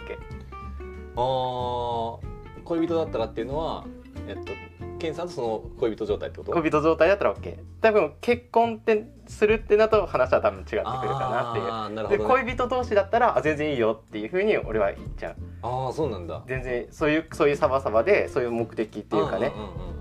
[1.16, 3.86] あー恋人だったらっていうのは
[4.28, 4.52] えっと
[4.98, 6.52] ケンさんとその恋人状態ってこと？
[6.52, 12.20] 恋人状態だったら OK 多分結婚ってするってなると話は多分違ってくるかなっていう。
[12.20, 15.36] ね、恋人同士だったらあ全然いいよっていうふうに俺は言っちゃう。
[15.62, 16.44] ああそうなんだ。
[16.48, 19.52] 全然そういうそういうサバサバでそういう目的っていうかね。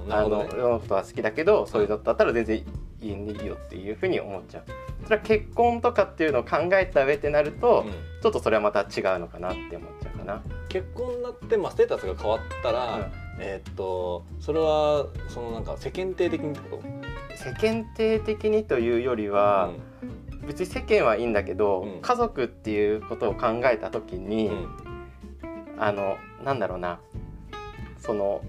[0.09, 2.61] あの世のことは好きだけどそういうのだったら全然い
[3.03, 4.65] いいいよっていうふうに思っちゃう。
[5.05, 7.93] それは結婚とかっていうのを考えた上ってなると、うん。
[8.23, 8.87] ちょっとそれはまた違う
[9.19, 10.43] のかなって思っちゃうかな。
[10.69, 16.83] 結婚になって、まあ、ステータスが変わったら、うんえーっとそれはそのなんか世間体的にってこと？
[17.37, 19.71] 世間体的にというよりは、
[20.47, 22.01] 別に世間はいいんだけど、うん。
[22.01, 24.69] 家族っていうことを考えた時に、うん。
[25.79, 26.99] あのなんだろうな。
[27.99, 28.43] その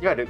[0.00, 0.28] いわゆる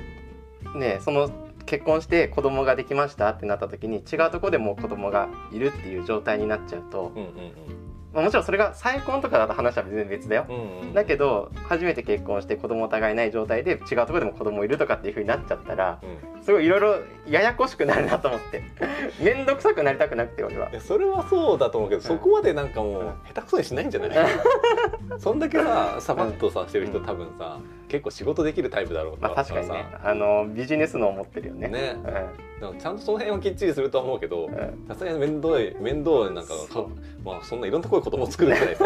[0.76, 1.30] ねその
[1.66, 7.81] 結婚して子供ができましたってなった時に違うとこでもう子供がいるっていう状態になっちゃうと、うんうんまあ、
[8.12, 10.46] もちろんそれが再婚とかだと話は全然別だよ。
[10.48, 10.80] うんうん。
[10.80, 16.42] うんだけど初めて結婚して子供お互いいない状態で違うところでも子供いるとかっていう風になっちゃったらうん。
[16.42, 16.94] すごいいろいろ
[17.26, 18.62] ややこしくなるなと思って。
[19.22, 20.68] 面倒くさくなりたくなくて俺は。
[20.80, 24.10] それはそうだと思うけど、そこまでなんかもう下手くそにしないんじゃない？
[25.18, 27.58] そんだけさサバッとさしてる人多分さ
[27.92, 29.86] 結構仕事できるタイプだろうまあ確かにね。
[29.92, 30.00] さ。
[30.02, 31.68] あのビジネスの思ってるよね。
[31.68, 31.94] ね。
[31.96, 32.60] うん。
[32.60, 34.84] でもちゃんとその辺はきっちりするとは思うけどうん。
[34.88, 36.54] さすがに面倒い面倒いなんか
[37.22, 38.84] まあそんないろんなところで子供作るぐらいさ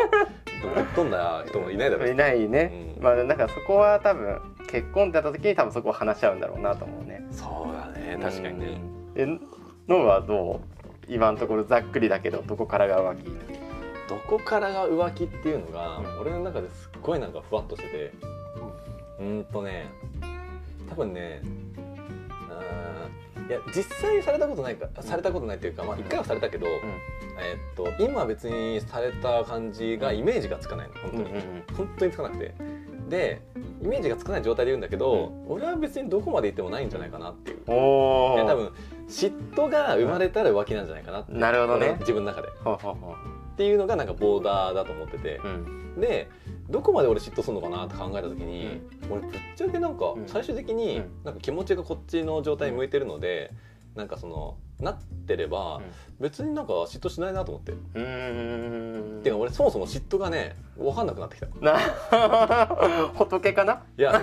[0.75, 2.13] ぶ っ飛んだ人もいないだろうし。
[2.13, 3.03] いないね、うん。
[3.03, 7.25] まあだからそこは多分結婚ってなった時に多分そこを話し合うんだろうなと思うね。
[7.31, 8.67] そうだね確かにね。
[8.67, 9.39] うんえ
[9.89, 10.61] ノブはどう？
[11.09, 13.31] 今のところざっくりだけどどこからが浮気？
[14.09, 16.21] どこからが浮気っていうのが、うん。
[16.21, 18.13] 俺の中ですっごいなんかふわっとしてて
[19.19, 19.89] うーんとね
[20.89, 21.43] 多分ね
[23.49, 31.77] いや実際されたことないかされたことないっていうかまあ一回はされたけど、えーっと今別にされた感じがイメージがつかないの本当に、うんうんうん。
[31.77, 32.55] 本当につかなくて。
[33.09, 33.41] で
[33.83, 37.59] イメージがつかない状態で言うんだけど、俺は別にどこまで行ってもないんじゃないかなっていう。
[37.67, 38.73] 多分
[39.09, 41.91] 嫉妬が生まれたら浮気なんじゃないかなって、なるほどね。
[41.91, 42.49] 俺自分の中で。
[42.49, 42.77] っほう
[43.57, 45.41] ほうほていうのがなんかボーダーだと思ってて。
[45.45, 46.01] う、うん。
[46.01, 46.29] で
[46.69, 50.27] どこまで俺嫉妬するのかなって考えた時に、俺ぶっちゃけなんかうん。
[50.27, 51.11] 最終的にうん。
[51.25, 53.53] なんか気持ちがこっちの状態に向いてるので、
[53.95, 55.81] なんかそのなってれば
[56.21, 59.23] 別になんか嫉妬しないなと思って、うーん。
[59.23, 61.47] ていうか俺そもそも嫉妬がね分かんなくなってきた。
[63.15, 63.83] 仏かな？
[63.97, 64.21] や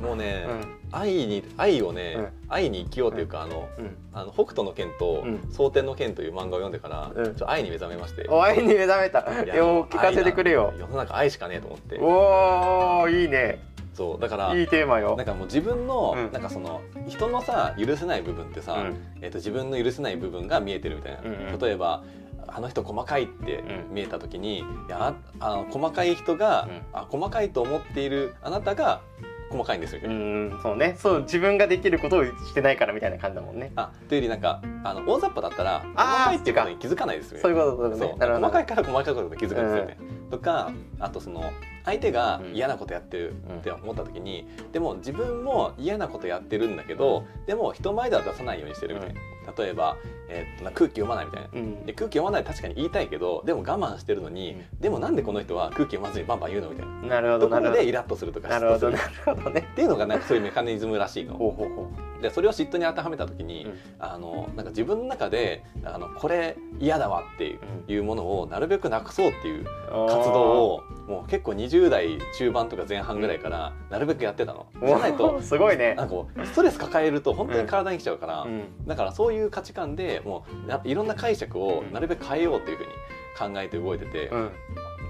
[0.00, 0.76] もうね、うん。
[0.92, 2.28] 愛に愛をね、うん。
[2.48, 3.96] 愛に生きようというか、あのうん。
[4.12, 5.48] あの北斗の拳とうん。
[5.52, 7.24] 蒼天の拳という漫画を読んでから、うん。
[7.24, 9.20] ちょっと愛に目覚めまして、お愛に目覚めた。
[9.44, 10.72] いやよ聞かせてくれよ。
[10.78, 11.98] 世の中愛しかねえと思って。
[12.00, 13.60] おーいいね
[14.00, 15.14] そうだからいいテーマよ。
[15.14, 16.32] なんかもう自分の、うん。
[16.32, 18.96] なんかその人のさ許せない部分ってさ、うん。
[19.20, 21.58] えっと自分の許せない部分が見えてるみたいな、うんうん。
[21.58, 22.02] 例えば
[22.46, 23.94] あの人細かいってうん。
[23.94, 26.82] 見えた時に、いやああの細かい人が、うん。
[26.94, 29.02] あ細かいと思っているあなたが
[29.50, 30.00] 細かいんですよ。
[30.04, 30.08] う。
[30.08, 30.94] んそうね。
[30.96, 33.72] そう自分ができることをしてないからみたいな感じだもんね。
[33.76, 37.42] あというよりなんかあの大雑把だったら細かいっていうことに気づかないですよね。
[37.42, 38.18] そういうことだそう。
[38.18, 39.98] ね細かいから細かいことに気づくんですよね。
[40.30, 41.50] とかあとその
[41.84, 42.54] 相手がうん。
[42.54, 49.20] 嫌なことやってるって思った時に、でも自分も嫌なことやってるんだけど、でも人前では出さないようにしてるみたいな。
[49.56, 49.96] 例えば、
[50.28, 51.48] えーっとな空気読まないみたいな。
[51.52, 51.86] うん。
[51.86, 56.92] で空気読まない確かに言いたいけどでも我慢してるのに、でもなんでこの人は空気読まずにバンバン言うのみたいな。
[57.08, 59.68] なるほところでイラッとするとかなるほどなるるほどね。
[59.72, 61.34] っていうのがなんかそういうメカニズムらしいの。
[61.34, 63.78] ほうほうほでそれを嫉妬に当てはめた時に、うん。
[63.98, 67.58] あのなんか自分の中であのこれ嫌だわっていう,、
[67.88, 69.64] ういうものをなるべくなくそうっていうう
[70.06, 74.66] 活動をもう結構20代中盤とか前半ぐらいからなるべくやってたの。
[74.84, 75.94] じゃないとすごいね。
[75.94, 78.86] なんかストレス抱えると本当に体にきちゃうから、うん。
[78.86, 84.50] だからそういう価値観でもうないろんな解釈をなるべく変えようっていうふうに考えて動いてて、うん。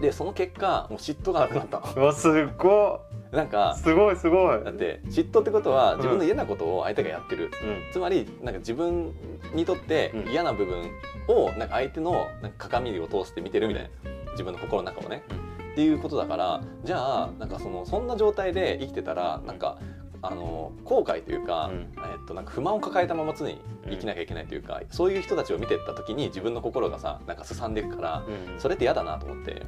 [0.01, 1.83] でその結果もう嫉妬がなくなった。
[1.97, 3.01] うわすっご
[3.33, 4.64] なんかいすごいすごい。
[4.64, 7.93] だって嫉妬ってことは自分の嫌なことを相手がやってる、うん。
[7.93, 9.12] つまりなんか自分
[9.55, 10.31] にとってうん。
[10.31, 10.90] 嫌な部分
[11.29, 13.90] をなんか相手のなんか鏡を通して見てるみたいな。
[14.33, 15.25] 自分の心の中をね、
[15.73, 19.79] っていうことだからじゃあなんかそのそんな状態で生きてたらなんか
[20.23, 21.93] あの後悔というか、うん。
[21.97, 28.61] えっと、なんか不満を抱えたまま常に生きなきゃいけないというか、そういう人たちを見てった時に自分の心がさなんかすさんでいくから、うん。
[28.61, 29.63] それって嫌だなと思って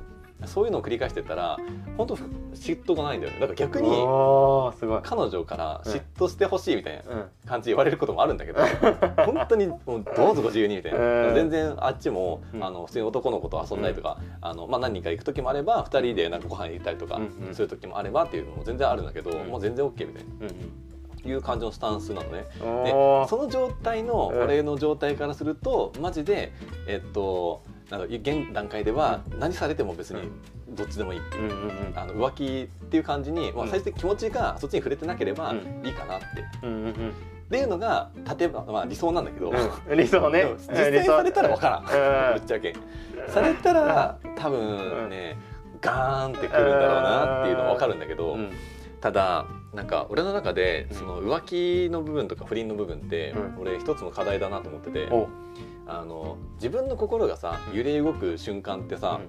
[0.46, 1.58] そういうのを繰り返してったら
[1.96, 3.40] 本当嫉妬がないんだよね。
[3.40, 3.88] だから逆に
[5.02, 7.24] 彼女から嫉妬してほしいみたいなうん。
[7.46, 8.60] 感じで言われることもあるんだけど
[9.24, 11.34] 本当にもうどうぞご自由にみたいな、うん。
[11.34, 12.64] 全然あっちも、うん。
[12.64, 17.54] あの普通に男の子と遊んだりとか、あのまあ、何人か行く時もあれば2人でなんかご飯行ったりとかうんうん。
[17.54, 19.48] する時もあればっていうのも全然あるんだけど、うん。
[19.48, 20.46] もう全然 OK みたいな。
[20.46, 20.82] うん
[21.24, 22.46] いう感じのスタンスなのね。
[22.60, 22.90] うんで
[23.28, 24.42] その状態のうん。
[24.42, 26.52] 俺の状態からするとマジで
[26.88, 30.22] えっとなんか現段階では何されても別に
[30.70, 35.58] どっちでもいいっていうあの浮気っていう感じに、まあ、うん最終的に気持ちがそっちに触れてなければうん。
[35.84, 36.30] いいかなって、っ
[37.50, 39.56] ていうのが例えば、まあ、理想なんだけど、うん。
[39.96, 40.46] 理想ね。
[40.56, 42.74] 実際されたら分からん、うんぶっちゃけ。
[43.28, 45.36] されたら多分ね、
[45.82, 48.50] ガーンってくるんだろうなっていうのは分かるんだけど、うん。
[49.02, 53.60] ただなんか俺の中でうんその浮気の部分とか不倫の部分って、うん。
[53.60, 55.28] 俺一つの課題だなと思ってて、お
[55.86, 59.20] あの自分の心がさ揺れ動く瞬間ってさ、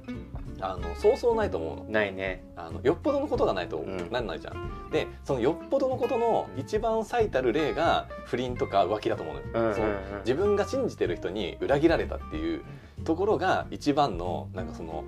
[0.61, 1.85] あのそうそうないと思うの。
[1.85, 2.43] ないね。
[2.55, 4.11] あのよっぽどのことがないとうん。
[4.11, 4.89] なんないじゃん。
[4.91, 9.47] でそのよっぽどのことの一番最たる例が不倫とか浮気だと思うのよ。
[9.53, 9.75] うんうんうん。
[9.75, 9.85] そう。
[10.19, 12.63] 自分が信じてる人に裏切られたっていう
[13.03, 15.03] ところが一番のなんかその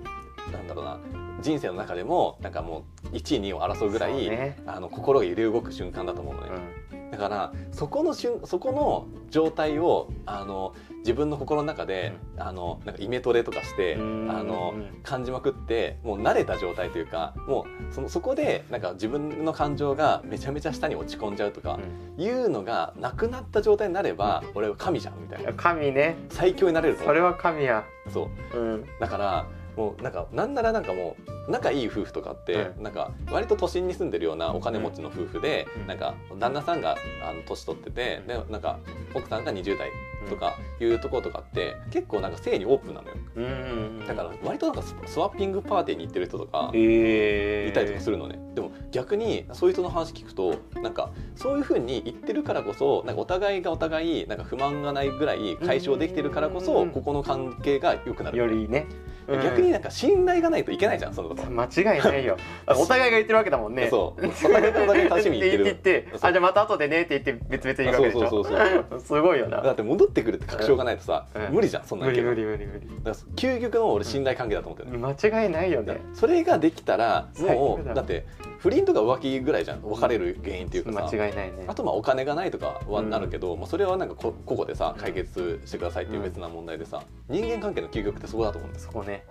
[0.52, 1.00] なんだろうな
[1.40, 4.58] 人生の中でもなんかもう1位2位を争うぐらい、ね。
[4.66, 6.48] あの心が揺れ動く瞬間だと思うのね。
[6.50, 21.78] うんだからそこの瞬そこの状態をあの自分の心の中で、あのなんかイメトレとかして、あの感じまくってもう慣れた状態というかもうそのそこでなんか自分の感情がめちゃめちゃ下に落ち込んじゃうとか、
[22.18, 25.52] いうのがなくなった状態になれば、俺は神じゃんみたいな。
[25.52, 26.16] 神ね。
[26.30, 27.14] 最強になれるそう。
[27.14, 27.84] れは神や。
[28.12, 28.58] そう。
[28.58, 28.84] うん。
[28.98, 35.86] だからもうなんかなんならなんかもう仲いい夫婦とかって、うなんか割と都心に住んでるようなお金持ちの夫婦で、うん。
[35.86, 38.78] なんか旦那さんがあの年取ってて、でなんか
[39.14, 39.90] 奥さんが20代
[40.28, 44.06] とかいうところとかって結構なんか性にオープンなのよ。
[44.06, 47.70] だから割となんかススワッピングパーティーに行ってる人とかえー。
[47.70, 56.90] いたりとかするのね、でも逆にそういう人の話聞くとなんかそういうふうに言ってるからこそなんかお互いがお互いなんか不満がないぐらい解消できてるからこそうん。
[56.90, 58.38] ここの関係が良くなる。
[58.38, 58.86] よりね
[59.28, 59.42] うん。
[59.42, 62.36] 逆になんか信頼がないといけないじゃんそのこと 間違いないよ。
[62.68, 63.88] お互いが言ってるわけだもんね。
[63.88, 64.26] そう。
[64.26, 65.64] お互いとお互い楽しみに言ってる。
[65.64, 68.30] 言ってあじゃあまた後でねって言って別々に言うわけでしょ。
[68.30, 68.58] そうそう
[68.90, 69.60] そう すごいよな。
[69.62, 71.54] だって戻ってくるって確証がないとさ、うん。
[71.54, 72.86] 無理じゃんそんな無理の無理無理無理。
[73.04, 76.00] だから究極の俺信頼関係だと思ってる、間違いないよね。
[76.14, 78.24] それができたらもうだって
[78.58, 81.64] 不倫とか浮気ぐらいじゃん別れる原因っていうかさ、間違いないね。
[81.66, 89.26] あとまあお金がないとかはなるけど、まあ、それはなんかこ個々でさ解決してくださいっていう別な問題でさ、人間関係の究極ってそこだと思うんですそこね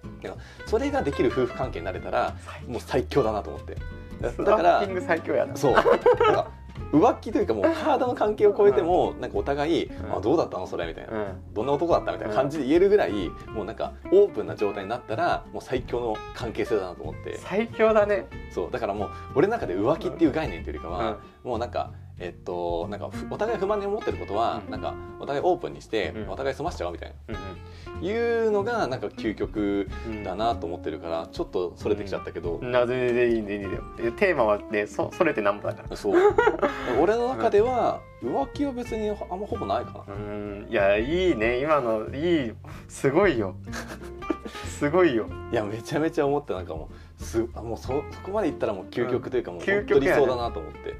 [0.65, 2.35] それができる夫婦関係になれたら
[2.67, 3.77] もう最強だなと思って。
[4.21, 5.55] だから最強やな。
[5.55, 5.73] そう。
[5.73, 6.51] なんか
[6.91, 10.15] 浮気というかもう体の関係を超えてもなんかお互い「うん。
[10.15, 10.67] あどうだったの？
[10.67, 11.53] それ」みたいな、うん。
[11.53, 12.11] どんな男だった？
[12.13, 17.37] みたいな感じで言えるぐらい、もうなんかオープンな状態になったらもう最強の関係性だなと思って。
[17.39, 18.27] 最強だね。
[18.51, 18.71] そう。
[18.71, 24.71] だからもう俺の中で浮気っていう概念というよりかは、もうなんかえっとなんかふお互い不満に思ってることは、うん。
[24.71, 26.29] なんかお互いオープンにして、うん。
[26.29, 27.39] お互い済ましちゃおうみたいうんな
[28.01, 33.83] いうのがなんか究極うんだなと思ってるからちょっとそれてきちゃったけど、なぜでいいんでいいんだよ。
[33.97, 35.95] でテーマはねそそれってなんぼだから。
[35.95, 36.19] そう。
[37.01, 40.13] 俺の中では浮気は別にあんまほぼないかな。
[40.13, 40.67] うん。
[40.69, 41.59] いやいいね。
[41.59, 42.53] 今のいい。
[42.87, 43.55] すごいよ。
[44.65, 45.27] すごいよ。
[45.51, 50.93] いやめちゃめちゃ思ってなんかもうすあもうそそこまでいったらもう究極というかもう究本当理想だなと思って、い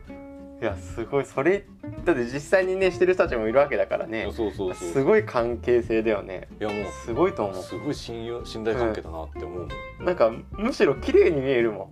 [0.65, 1.25] やすごい。
[1.25, 1.65] それ
[2.03, 4.29] だって実際にねしてる人たちもいるわけだからね。
[4.31, 6.47] そうそうそうすごい関係性だよね。
[6.59, 6.75] いやも
[7.05, 7.63] すごいと思う。
[7.63, 9.69] すごい信用信頼関係だなって思うもん、
[10.01, 11.91] うなんかむしろ綺麗に見えるも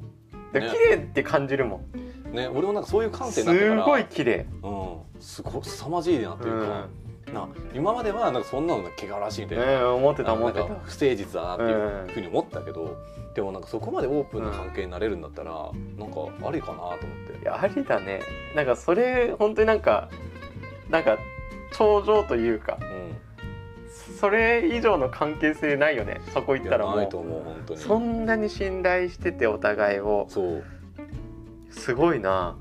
[0.52, 0.52] ん。
[0.52, 0.70] でね。
[0.70, 1.82] 綺麗って感じるも
[2.32, 2.34] ん。
[2.36, 3.84] ね俺もなんかそういう感性すになってから。
[3.86, 4.46] ごい綺麗。
[4.64, 5.22] うん。
[5.22, 6.88] すごい凄まじいなってういうか、
[7.32, 7.34] ん。
[7.34, 10.66] な今まではなんかそんなの汚らしいみたいな,、ね思ってた思ってた。
[10.66, 12.98] 不誠実だなっていうふうに思ったけど、
[13.34, 16.98] でもなんかそこまでオープンな関係になれるんだったら、なんかありかなと思っ
[17.32, 17.41] て。
[17.41, 18.22] いやありだね。
[18.56, 20.10] なんかそれ本当になんか
[20.89, 21.17] なんか
[21.72, 23.17] 頂上というかうん。
[24.19, 26.22] それ以上の関係性ないよね。
[26.34, 27.80] そこ行ったらもないと思う本当に。
[27.80, 30.28] うそんなに信頼しててお互いを。
[30.30, 30.63] そう。
[31.72, 32.56] すごいな。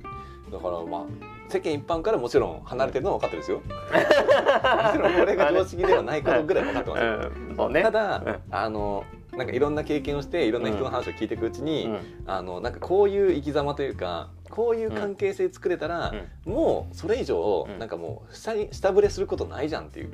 [0.50, 1.04] だからまあ
[1.48, 3.60] 世間一般からもちろん離れてるのは分かってるんですよ。
[3.60, 7.82] もちろんこれが常識ではないことぐらい分かってますよ、うんね。
[7.82, 8.40] ただ、うん。
[8.50, 9.04] あの
[9.36, 12.00] なんかいろんな経験をしていろんな人の話を聞いていくうちに、うん。
[12.26, 16.12] あのなんかこういう生き様というかこういう関係性作れたら、
[16.44, 17.78] もうそれ以上、うん。
[17.78, 20.10] なんかもう下に下振れすることないじゃんっていう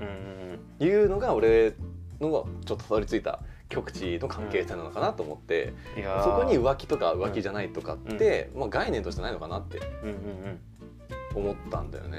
[0.81, 0.87] う、ん。
[0.87, 1.75] いうのが俺
[2.21, 5.75] のちょっとたどり着いた極地の関係性なのかなと思って、
[6.23, 9.79] そこに浮気とか浮気じゃないとかって、まあ、概念としてないのかなって。
[9.79, 10.61] うんうんうん
[11.39, 12.19] 思ったんだよね。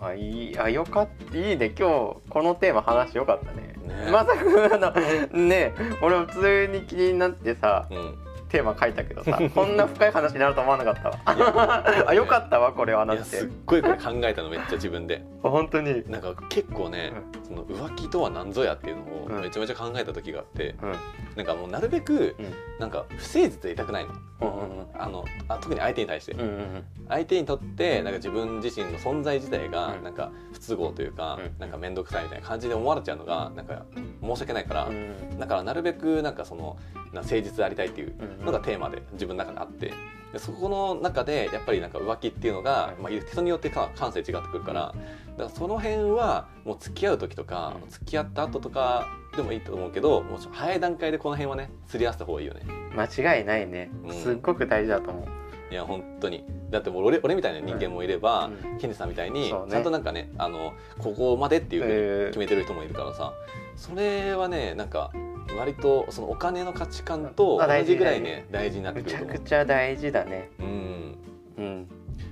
[0.00, 1.36] あいいあよかった。
[1.36, 1.72] いいね。
[1.78, 3.74] 今日このテーマ話よかったね。
[3.86, 4.10] ね。
[4.10, 4.92] まさかあの
[5.48, 5.72] ね
[6.02, 8.18] 俺も普通に気になってさうん。
[8.48, 11.84] テーマ書いたけどさこんな深い話になると思わなかったわ。
[12.06, 15.24] あよかったわこれはないってやすっごいこれ考えたのめっちゃ自分で。
[15.42, 16.08] 本当に。
[16.08, 17.12] なんか結構ね、
[17.46, 19.38] その浮気とは何ぞやっていうのうん。
[19.38, 20.94] をめちゃめちゃ考えた時があって、うん。
[21.36, 22.52] なんかもうなるべくうん。
[22.80, 30.02] なんか不誠実でいたくないの,、うんうんあのあ特に相手に対して、うんうん相手にとってなんか自分自身の存在自体がうん。
[30.04, 31.54] なんか不都合というか、うん。
[31.60, 33.84] なんか面倒くさいみたいな感じで思われちゃうのがなんか
[34.22, 35.38] 申し訳ないから、うん。
[35.38, 36.76] だからなるべくなんかその
[37.12, 39.92] な誠実でありたいっていううんのがテーマで自分の中であって
[40.36, 44.94] でそこの中でやっぱりなんか浮気っていうのが、まあ、人によってか感性違ってくるから
[45.38, 47.90] だからその辺はもう付き合う時とか、うん。
[47.90, 52.62] 付き合った後とかでもいいと思うけどもう早い段階でこの辺はねすり合わせた方がいいよね。
[52.94, 53.90] 間違いないね。
[54.04, 54.12] うん。
[54.12, 55.72] すっごく大事だと思う。
[55.72, 56.44] いや本当に。
[56.70, 58.78] だってもう俺俺みたいな人間もいれば、うん。
[58.78, 62.26] ケンジさんみたいにちゃんとなんかねあのここまでっていうふうにえー。
[62.28, 63.32] 決めてる人もいるからさ、
[63.74, 65.10] それはねなんか
[65.56, 69.44] 割とそのお金の価値観と同あ大事じぐらいね大事になってめちゃくると思う。
[69.44, 70.50] くちゃ大事だね。
[70.58, 71.18] うん。
[71.58, 71.88] うん。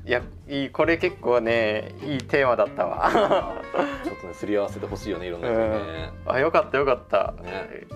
[0.07, 3.63] いやいいこれ結構ねいいテーマだったわ。
[4.05, 6.11] ちょっとねすり合わせてほしいよねいろんな人にね。
[6.27, 7.87] あよかったよかった、ね。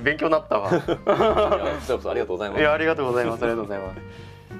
[0.00, 0.70] 勉強になったわ。
[0.70, 2.60] ありがとうございます。
[2.60, 3.44] いやありがとうございます。
[3.44, 4.00] ありがとうございます。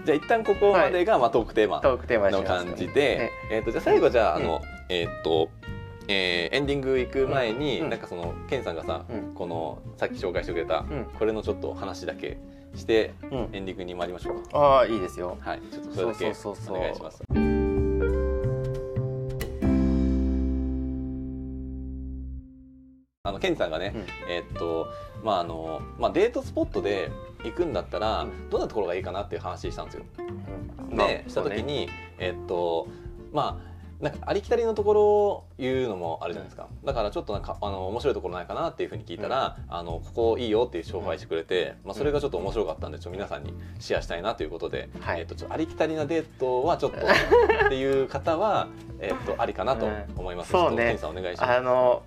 [0.00, 4.44] じ じゃあ一旦ここまでが、まあ、トークテーマトークテーマにの感じで、ねえー、とじゃあ最後じゃあ,、うん。
[4.44, 5.50] あのえっ、と、
[6.12, 7.90] えーエンディング行く前に、うん。
[7.90, 9.32] なんかそのケンさんがさ、うん。
[9.32, 11.06] このさっき紹介してくれた、うん。
[11.16, 12.36] これのちょっと話だけ
[12.74, 13.48] してうん。
[13.52, 14.58] エンディングに参りましょうか。
[14.58, 15.38] ああいいですよ。
[15.40, 17.22] はい、ちょっとそれだけお願いします。
[23.22, 24.06] あのケンさんがね、うん。
[24.28, 24.88] えーっと
[25.22, 27.12] まああのまあデートスポットで
[27.44, 28.50] 行くんだったら、うん。
[28.50, 30.02] どんなところがいいかなっていう話したんですよ。
[30.90, 30.96] うん。
[30.96, 32.88] で、した時に、えーっと
[33.32, 33.69] まあ
[34.00, 45.20] なんかありきたりのところを言うのもあるじゃないですか、だからちょっとなんかあの面白いところないかなっていうふうに聞いたら、あのここいいよっていう紹介してくれて、まあ、それがちょっと面白かったんでちょっと皆さんにシェアしたいなということで、はい。
[45.20, 48.68] えーっとちょありきたりなデートはちょっとっていう方は、
[49.00, 49.86] えーっとありかなと
[50.16, 50.76] 思います、うんそうね。
[50.76, 51.52] ちょっとケンさんお願いします。
[51.52, 52.02] あの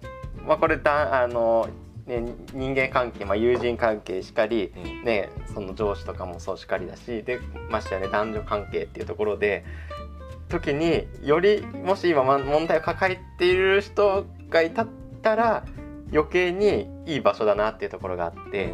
[0.48, 1.70] まあこれだあの
[2.08, 2.22] ね
[2.54, 5.04] 人間関係まあ友人関係しかりうん。
[5.04, 9.64] ねその上司とかもそうしかりだしでましてやね男女関係っていうところで
[10.50, 14.88] 時によりもし今ま問題を抱えている人がいたっ
[15.22, 15.66] たら
[16.12, 18.74] 余計にいい場所だなっていうところがあって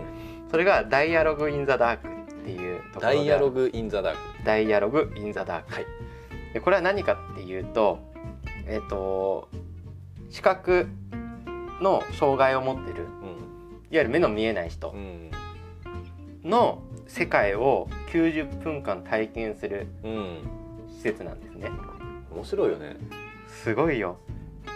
[0.51, 2.07] それが「ダイアログ・イン・ザ・ダーク」
[2.41, 4.19] っていうところダイアロググ・イン・ザ・ダーク。
[4.43, 5.85] ダイアログ・イン・ザ・ダーク、はい
[6.53, 7.99] でこれは何かっていうと
[8.65, 9.49] えっ、と
[10.31, 10.87] 視覚
[11.79, 13.05] の障害を持ってる
[13.91, 14.97] いわゆる目の見えない人うん。
[14.97, 15.31] うん
[16.43, 20.41] の世界を90分間体験するうん、
[20.99, 21.71] 施設なんですね。
[22.29, 22.97] 面白いよね。
[23.47, 24.17] すごいよ。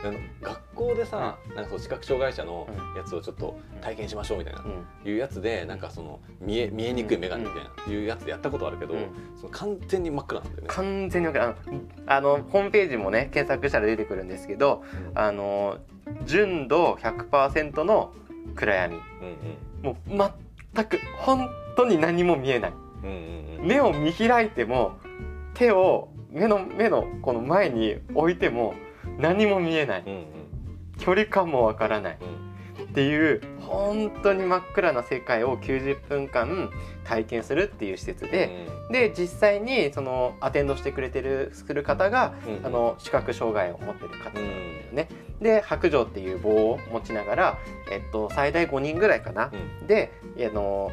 [0.06, 2.66] あの学校でさ、なんかそう視覚障害者の
[2.98, 5.10] やつをちょっと体験しましょうみたいな、うん。
[5.10, 9.00] いうやつでなんかその見え見えにくい眼鏡みたいな、いうやつでやったことあるけど、うん。
[9.36, 10.68] その完全に真っ暗なんだよね。
[10.70, 11.56] 完全にわかるあの
[12.08, 14.84] あのホームページもね検索したら出てくるんですけど
[15.14, 15.78] あの
[16.26, 18.14] 純度100%の
[18.56, 18.96] 暗闇。
[18.96, 19.02] うん
[19.84, 20.32] もう
[20.74, 22.74] 全く本当に何も見えない。
[23.04, 23.68] うんうんうんうん。
[23.68, 24.94] 目を見開いても
[25.54, 28.74] 手を目の目のこの前に置いても
[29.20, 30.04] 何も見えない。
[30.06, 30.26] うん
[31.00, 32.18] 距離感もわからない。
[32.22, 32.84] うん。
[32.84, 36.70] っていう本当に真っ暗な世界を90分間
[37.04, 44.48] 体験するっていう施設で、で実際にそのアテンドしてくれてるする方が、うんあの視覚障害を持ってる方なんだよ
[44.92, 44.96] うん。
[44.96, 45.10] ね。
[45.42, 47.58] で白状っていう棒を持ちながら、
[47.92, 49.88] えっと、最大5人ぐらいかな、うん。
[49.88, 50.92] であの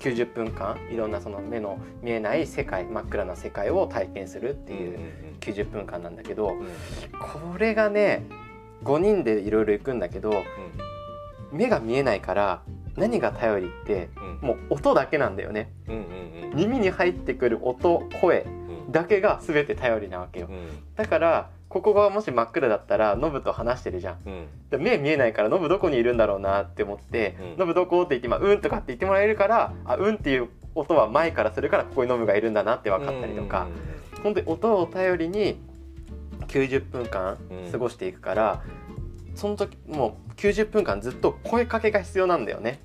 [0.00, 4.98] 90分間いろんなその目の見えない世界真っ暗な世界を体験するっていう
[5.40, 6.54] 90分間なんだけど
[7.18, 8.26] これがね
[8.84, 10.44] 5人でいろいろ行くんだけど
[11.52, 12.62] 目が見えないから
[12.96, 14.48] 何が頼りってうん。
[14.48, 15.72] もう音だけなんだよね。
[16.54, 18.46] 耳に入ってくる音声
[18.86, 18.92] うん。
[18.92, 20.48] だけが全て頼りなわけよ。
[20.50, 20.68] うん。
[20.94, 24.18] だからここがもし真っ暗だったらノブと話してるじゃん。
[24.24, 24.46] うん。
[24.70, 33.66] で目見えないからノブどこにいるんだろうなって思ってうん「ノブどこ?」って言って「まあ、うん」とかって言ってもらえるから「あうん」っていう音は前からするからここにノブがいるんだなって分かったりとか。
[34.22, 35.60] 本当に音を頼りに
[36.48, 37.36] 90分間
[37.70, 38.62] 過ごしていくから
[39.34, 42.80] その時もう90分間ずっと声かけが必要なんだよね。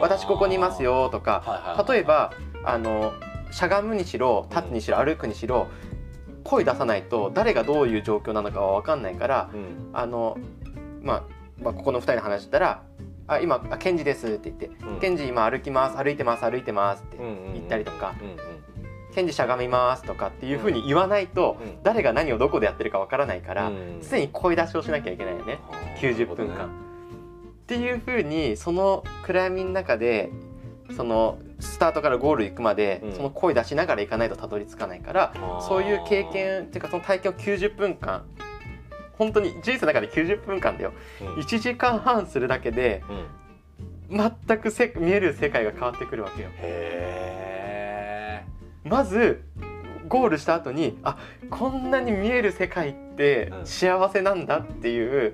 [0.00, 1.82] 私ここにいますよとか。
[1.88, 2.32] 例えば
[2.64, 3.12] あの
[3.50, 5.68] しゃがむにしろ立つにしろ歩くにしろ
[6.44, 9.90] 声出さないと誰がどういう状況なのかは分かんないからうん。
[9.92, 10.38] あの、
[11.02, 11.22] まあ、
[11.62, 12.82] まあここの2人の話したら
[13.26, 18.36] 「あ今あケンジです」って言ってうん「ケンジ今歩きます歩いてます歩いてます」って言ったりとかうんうん
[19.14, 21.82] 「ケンジしゃがみます」とかっていうふうに言わないとうん。
[21.82, 24.00] 誰が何をどこでやってるか分からないからうん。
[24.02, 25.58] 常に声出しをしなきゃいけないよね。
[26.00, 26.66] 90分間。
[26.66, 30.30] っていうふうにその暗闇の中で
[30.96, 33.12] そのスタートからゴール行くまで、うん。
[33.14, 38.24] その声出しながら行かないとたどり着かないからそういう経験っていうかその体験を90分間
[39.16, 40.92] 本当に人生の中で90分間だよ。
[41.20, 41.34] うん。
[41.36, 43.02] 1時間半するだけで
[44.10, 44.28] うん。
[44.46, 46.50] 全くせ見える世界が変わってくるわけよ。
[46.56, 48.44] へ
[48.84, 49.42] まず
[50.08, 51.16] ゴールした後にあ
[51.50, 53.66] こんなに見える世界ってうん。
[53.66, 55.32] 幸せなんだっていう、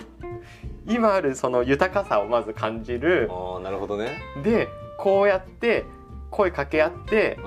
[0.86, 3.28] 今あるその豊かさをまず感じる。
[3.28, 4.18] ーあーなるほどね。
[4.44, 4.68] で
[5.02, 5.84] こうやって
[6.30, 7.38] 声かけ合って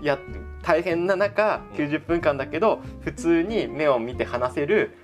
[0.00, 0.18] うんやっ
[0.62, 1.84] 大変な中うん。
[1.84, 4.96] 90分間だけど普通に目を見て話せる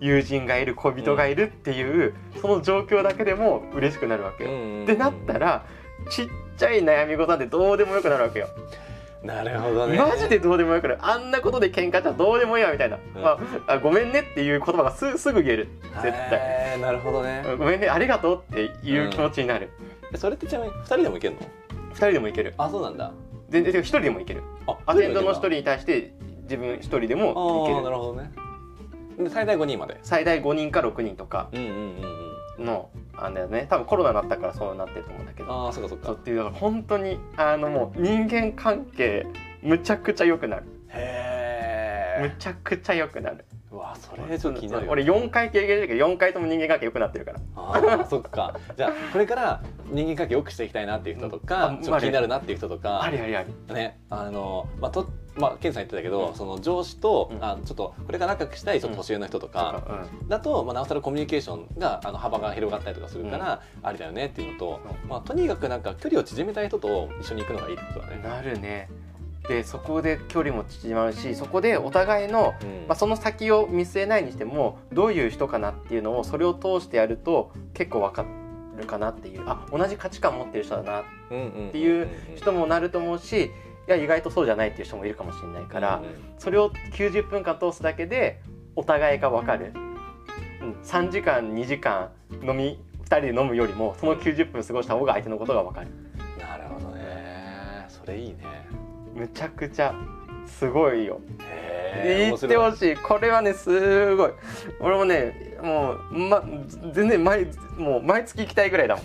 [0.00, 4.50] 友人がいる恋人がいるっていう、その状況だけでも嬉しくなるわけよ。
[4.82, 5.64] ってなったら
[6.10, 6.26] ちっ
[6.56, 8.48] ちゃい悩み事なんてどうでもよくなるわけよ。
[9.22, 9.96] なるほどね。
[9.96, 10.98] マジでどうでもよくなる。
[11.02, 13.22] あんなことで喧嘩じゃどうでもいいわみたいな、うん。
[13.22, 13.38] ま
[13.68, 15.68] ああごめんねっていう言葉がすすぐ言える。
[16.02, 16.80] 絶対。
[16.80, 17.44] なるほどね。
[17.56, 19.70] ごめんねありがとうっていう気持ちになる、
[20.18, 21.40] それってちなみに2人でもいけるの？
[21.90, 22.54] 二人でもいける。
[22.58, 23.12] あそうなんだ。
[23.50, 24.42] ででで一人でもいける。
[24.66, 28.30] あアテンドの一人人に対して自分一人でもいけああなるるほどね。
[29.18, 29.98] で最大5人まで？
[30.02, 31.50] 最大5人か6人とか
[32.58, 33.66] のあんだよね。
[33.68, 35.52] 多分コロナになったからそうなってると思うんだけど。
[35.52, 36.06] ああそっかそっか。
[36.06, 39.26] そうっていうだから本当にあのもう人間関係
[39.62, 40.64] むちゃくちゃ良くなる。
[40.88, 41.41] へえ
[42.20, 43.44] むちゃくちゃ良くなる。
[43.70, 47.40] うわそれちょっと気になるよ俺4回経験してるけど4回とも人間関係良くなってるから。
[47.56, 48.54] あー そっか。
[48.76, 57.42] じゃあこれから人間関係良くしていきたいなっていう人とか、ちょっと気になるなっていう人とかありありありねあのまあとまあケンさん言ってたけど、その上司と、うん。
[57.42, 59.82] あちょっとこれから仲良くしたいちょっと年上の人とか、
[60.26, 65.08] うだと、まあ、なおさらコミュニケーションがあの幅が広がったりとかするから、ありだよねっていうのと、う。
[65.08, 68.16] まあ、とにかくなんか距離を縮めたい人と一緒に行くのがいいってことだね。
[68.16, 68.88] んなるね
[69.52, 72.86] でそこで距離も縮まるしそこでお互いの、うん。
[72.88, 78.26] まあ、その先を見据えないにしてもどういう人かなっていうのをそれを通してやると結構分か
[78.78, 81.04] るかなっていうあ同じ価値観持ってる人だなっ
[81.70, 83.50] ていう人もなると思うしい
[83.86, 86.02] や意外とそうじゃないっていう人もいるかもしれないから、
[86.38, 88.40] それを90分間通すだけで
[88.76, 89.72] お互いが分かる、
[90.62, 92.10] うん、3時間2時間
[92.42, 95.88] 飲み2人で飲むよりもその90分過ごした方が相手のことが分かる
[99.22, 99.94] むちゃくちゃ
[100.46, 101.20] すごいよ。
[102.02, 102.96] 言ってほしい。
[102.96, 104.32] これはねすごい。
[104.80, 106.42] 俺もねもう、ま、
[106.92, 107.46] 全然毎
[107.78, 109.04] もう毎月行きたいぐらいだもん。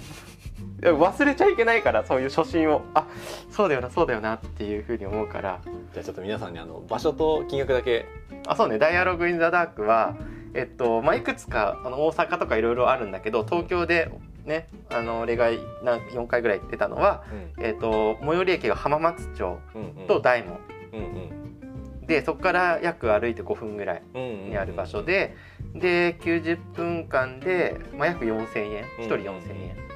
[0.82, 2.82] 忘れちゃいけないからそういう初心を。
[2.96, 3.06] あ
[3.52, 5.60] そうだよなそうだよなっていうふうに思うから。
[5.94, 8.08] じゃあちょっと皆さんにあの場所と金額だけ。
[8.48, 10.16] あそうね「ダイアログ・イン・ザ・ダークは」
[10.56, 14.10] えっとまあ、いくつかあの大阪とかいろいろあるんだけど東京で
[14.48, 15.50] ねあの俺が
[15.84, 17.24] な4回ぐらい行ってたのは、
[17.60, 19.60] えっと、最寄り駅が浜松町
[20.08, 20.60] と大門、
[20.94, 22.08] うんうん。
[22.08, 25.36] でそこから約歩いて5分ぐらいうんうんにある場所で、
[25.76, 28.86] で90分間で、まあ、約4000円。
[29.00, 29.88] 1人4000円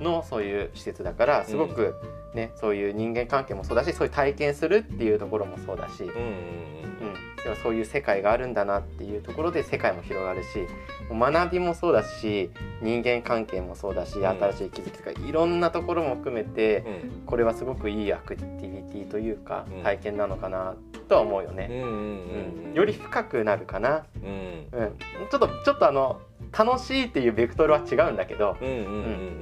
[0.00, 1.94] のそういう施設だからすごく、
[2.34, 6.14] ねそういう人間関係もそうだしそういう体験するっていうところもそうだし、うんうん。
[6.14, 10.66] うん、でもそういう世界があるんだなっていうところで世界も広がるし
[11.10, 12.50] 学びもそうだし
[12.82, 14.26] 人間関係もそうだしん。
[14.26, 16.90] 新しい気づきとかいろんなところも含めてう
[17.22, 17.26] ん。
[17.26, 19.82] これはすごくいいアクティビティというかうん。
[19.82, 20.74] 体験なのかな
[21.08, 21.70] とは思うよね。
[22.74, 24.68] より深くなるかな、うん。
[24.72, 24.98] うん、
[25.30, 26.20] ちょっとちょっとあの
[26.56, 28.56] 楽しいっていうベクトルは違うんだけど、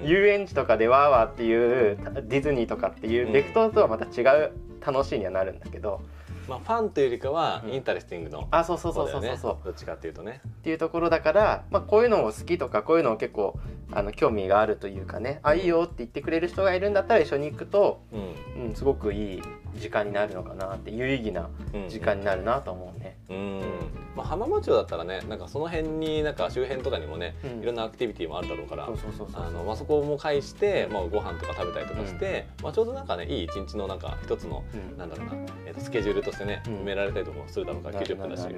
[0.03, 4.53] 遊園地とかでワーワーっていうディズニーとかっていうベクトルとはまた違う
[4.85, 6.01] 楽しいにはなるんだけど、
[6.49, 7.75] まあ fun というよりかはうん。
[7.75, 9.37] interesting のあそうそうそうそうそう。
[9.37, 10.41] そうどっちかっていうとね。
[10.47, 13.59] っていうところだから、まあ、こういうのを好きとかこういうのを結構
[13.93, 15.41] あの興味があるというかね。
[15.43, 18.69] あいいよって言ってくれる人がいるんだったら一緒に行くと、うん。
[18.69, 19.43] うん、すごくいい
[19.77, 21.89] 時間になるのかなって有意義なうん。
[21.89, 23.17] 時間になるなと思うね。
[23.29, 23.61] うん。
[24.17, 27.63] まあ浜松町だったらねなんかその辺になんか周辺とかにもねうん。
[27.63, 29.43] いろんなアクティビティもあるだろうからそうそうそうそう。
[29.43, 34.99] あのまあそこも介してまあご飯とか食べたりとかしてまあちょうどなんかねいい一日のなんか一つのうん。
[34.99, 35.33] なんだろうな
[35.67, 36.73] えっとスケジュールとしてねうん。
[36.77, 38.49] 埋められたりとかもするだろうからなる90分だし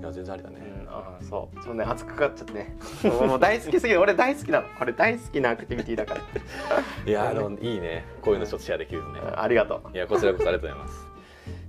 [0.00, 0.56] いや全然ありだね。
[0.80, 1.62] うん、ああそう。
[1.62, 2.54] そうね熱くかかっちゃって。
[2.54, 6.20] ねもうもう大好きすぎる俺大好きなのこれ大好きなアクティビティだから。
[7.06, 8.04] いやあのいいね。
[8.22, 9.20] こういうのちょっとシェアできるとね。
[9.22, 9.40] うん。
[9.40, 9.94] ありがとう。
[9.94, 11.06] いやこちらこそありがとうございます。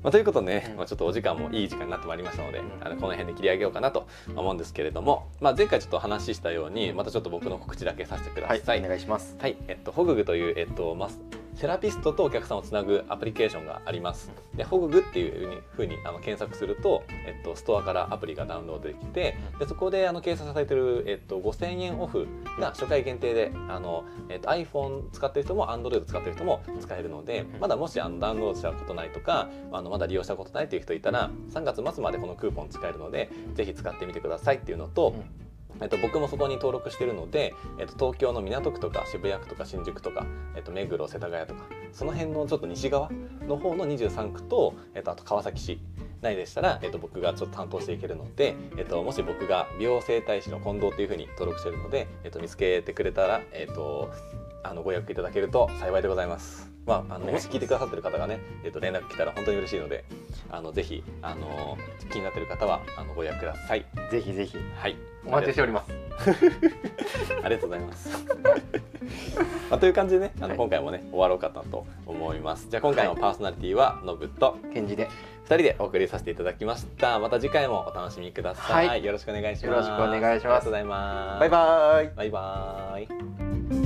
[0.04, 0.78] まあ、ということでね、うん。
[0.78, 2.64] まあ、ちょっとお時間もいい時間になってまいりましたので、ん。
[2.82, 8.62] あのこの辺で切り上げようかなと思うんですけれども、まあ、前回ちょっと話したようにまたちょっと僕の告知だけさせてくだはい。
[8.62, 8.80] さい。
[8.80, 9.38] お願いします。
[9.40, 11.10] はい、えっと、ホググという、えっと、まあ、
[11.62, 14.32] セラピストとお客さんをつなぐアプリケーションがあります。
[14.56, 22.28] で、ホググっていうふうにあの検索すると、えっと、ストアからアプリがダウンロードできて、でそこであの掲載されてる、えっと、5000円オフ
[22.60, 35.14] が初回限定で、あの、えっと、iPhone 使ってる人も Android 使ってる人も使えるので、まだもしあのダウンロードしたことないとか、あのまだ利用したことないという人いたら、3月末までこのクーポン使えるので、ぜひ使ってみてくださいっていうのと、
[35.82, 40.26] えっと、僕もそこに登録してるので、えっと、東京の港区とか渋谷区とか新宿とか、
[40.56, 43.10] えっと、目黒世田谷とかその辺のちょっと西側
[43.48, 45.80] の方の23区と、えっと、あと川崎市
[46.22, 54.12] 内でしたら、えっと、僕がちょっと担当していけるので、えっと、もし僕が美容整体師の近藤っていうふうに登録してるので、えっと、見つけてくれたら、えっと、
[54.64, 56.71] あのご予約いただけると幸いでございます。
[56.86, 60.04] まあ、あのもし聞いてくださってる方がね、えっと、連絡来たら本当に嬉しいので
[60.50, 61.78] あのぜひあの
[62.12, 63.86] 気になってる方はあのご予約ください。
[64.10, 65.92] ぜひぜひはい、お待ちしております
[67.44, 68.10] ありがとうございます。
[69.70, 72.68] まあ、という感じでね、あのはい今回もね終わろうかなと思います。
[72.70, 75.08] じゃあ今回のパーソナリティはノブとケンジで
[75.44, 77.20] 二人でお送りさせていただきました。
[77.20, 78.88] また次回もお楽しみください。
[78.88, 79.66] はいよろしくお願いします。
[79.66, 81.40] よろしくお願いしますありがとうございます。
[81.40, 83.00] バイバーイバイバ
[83.78, 83.81] イ。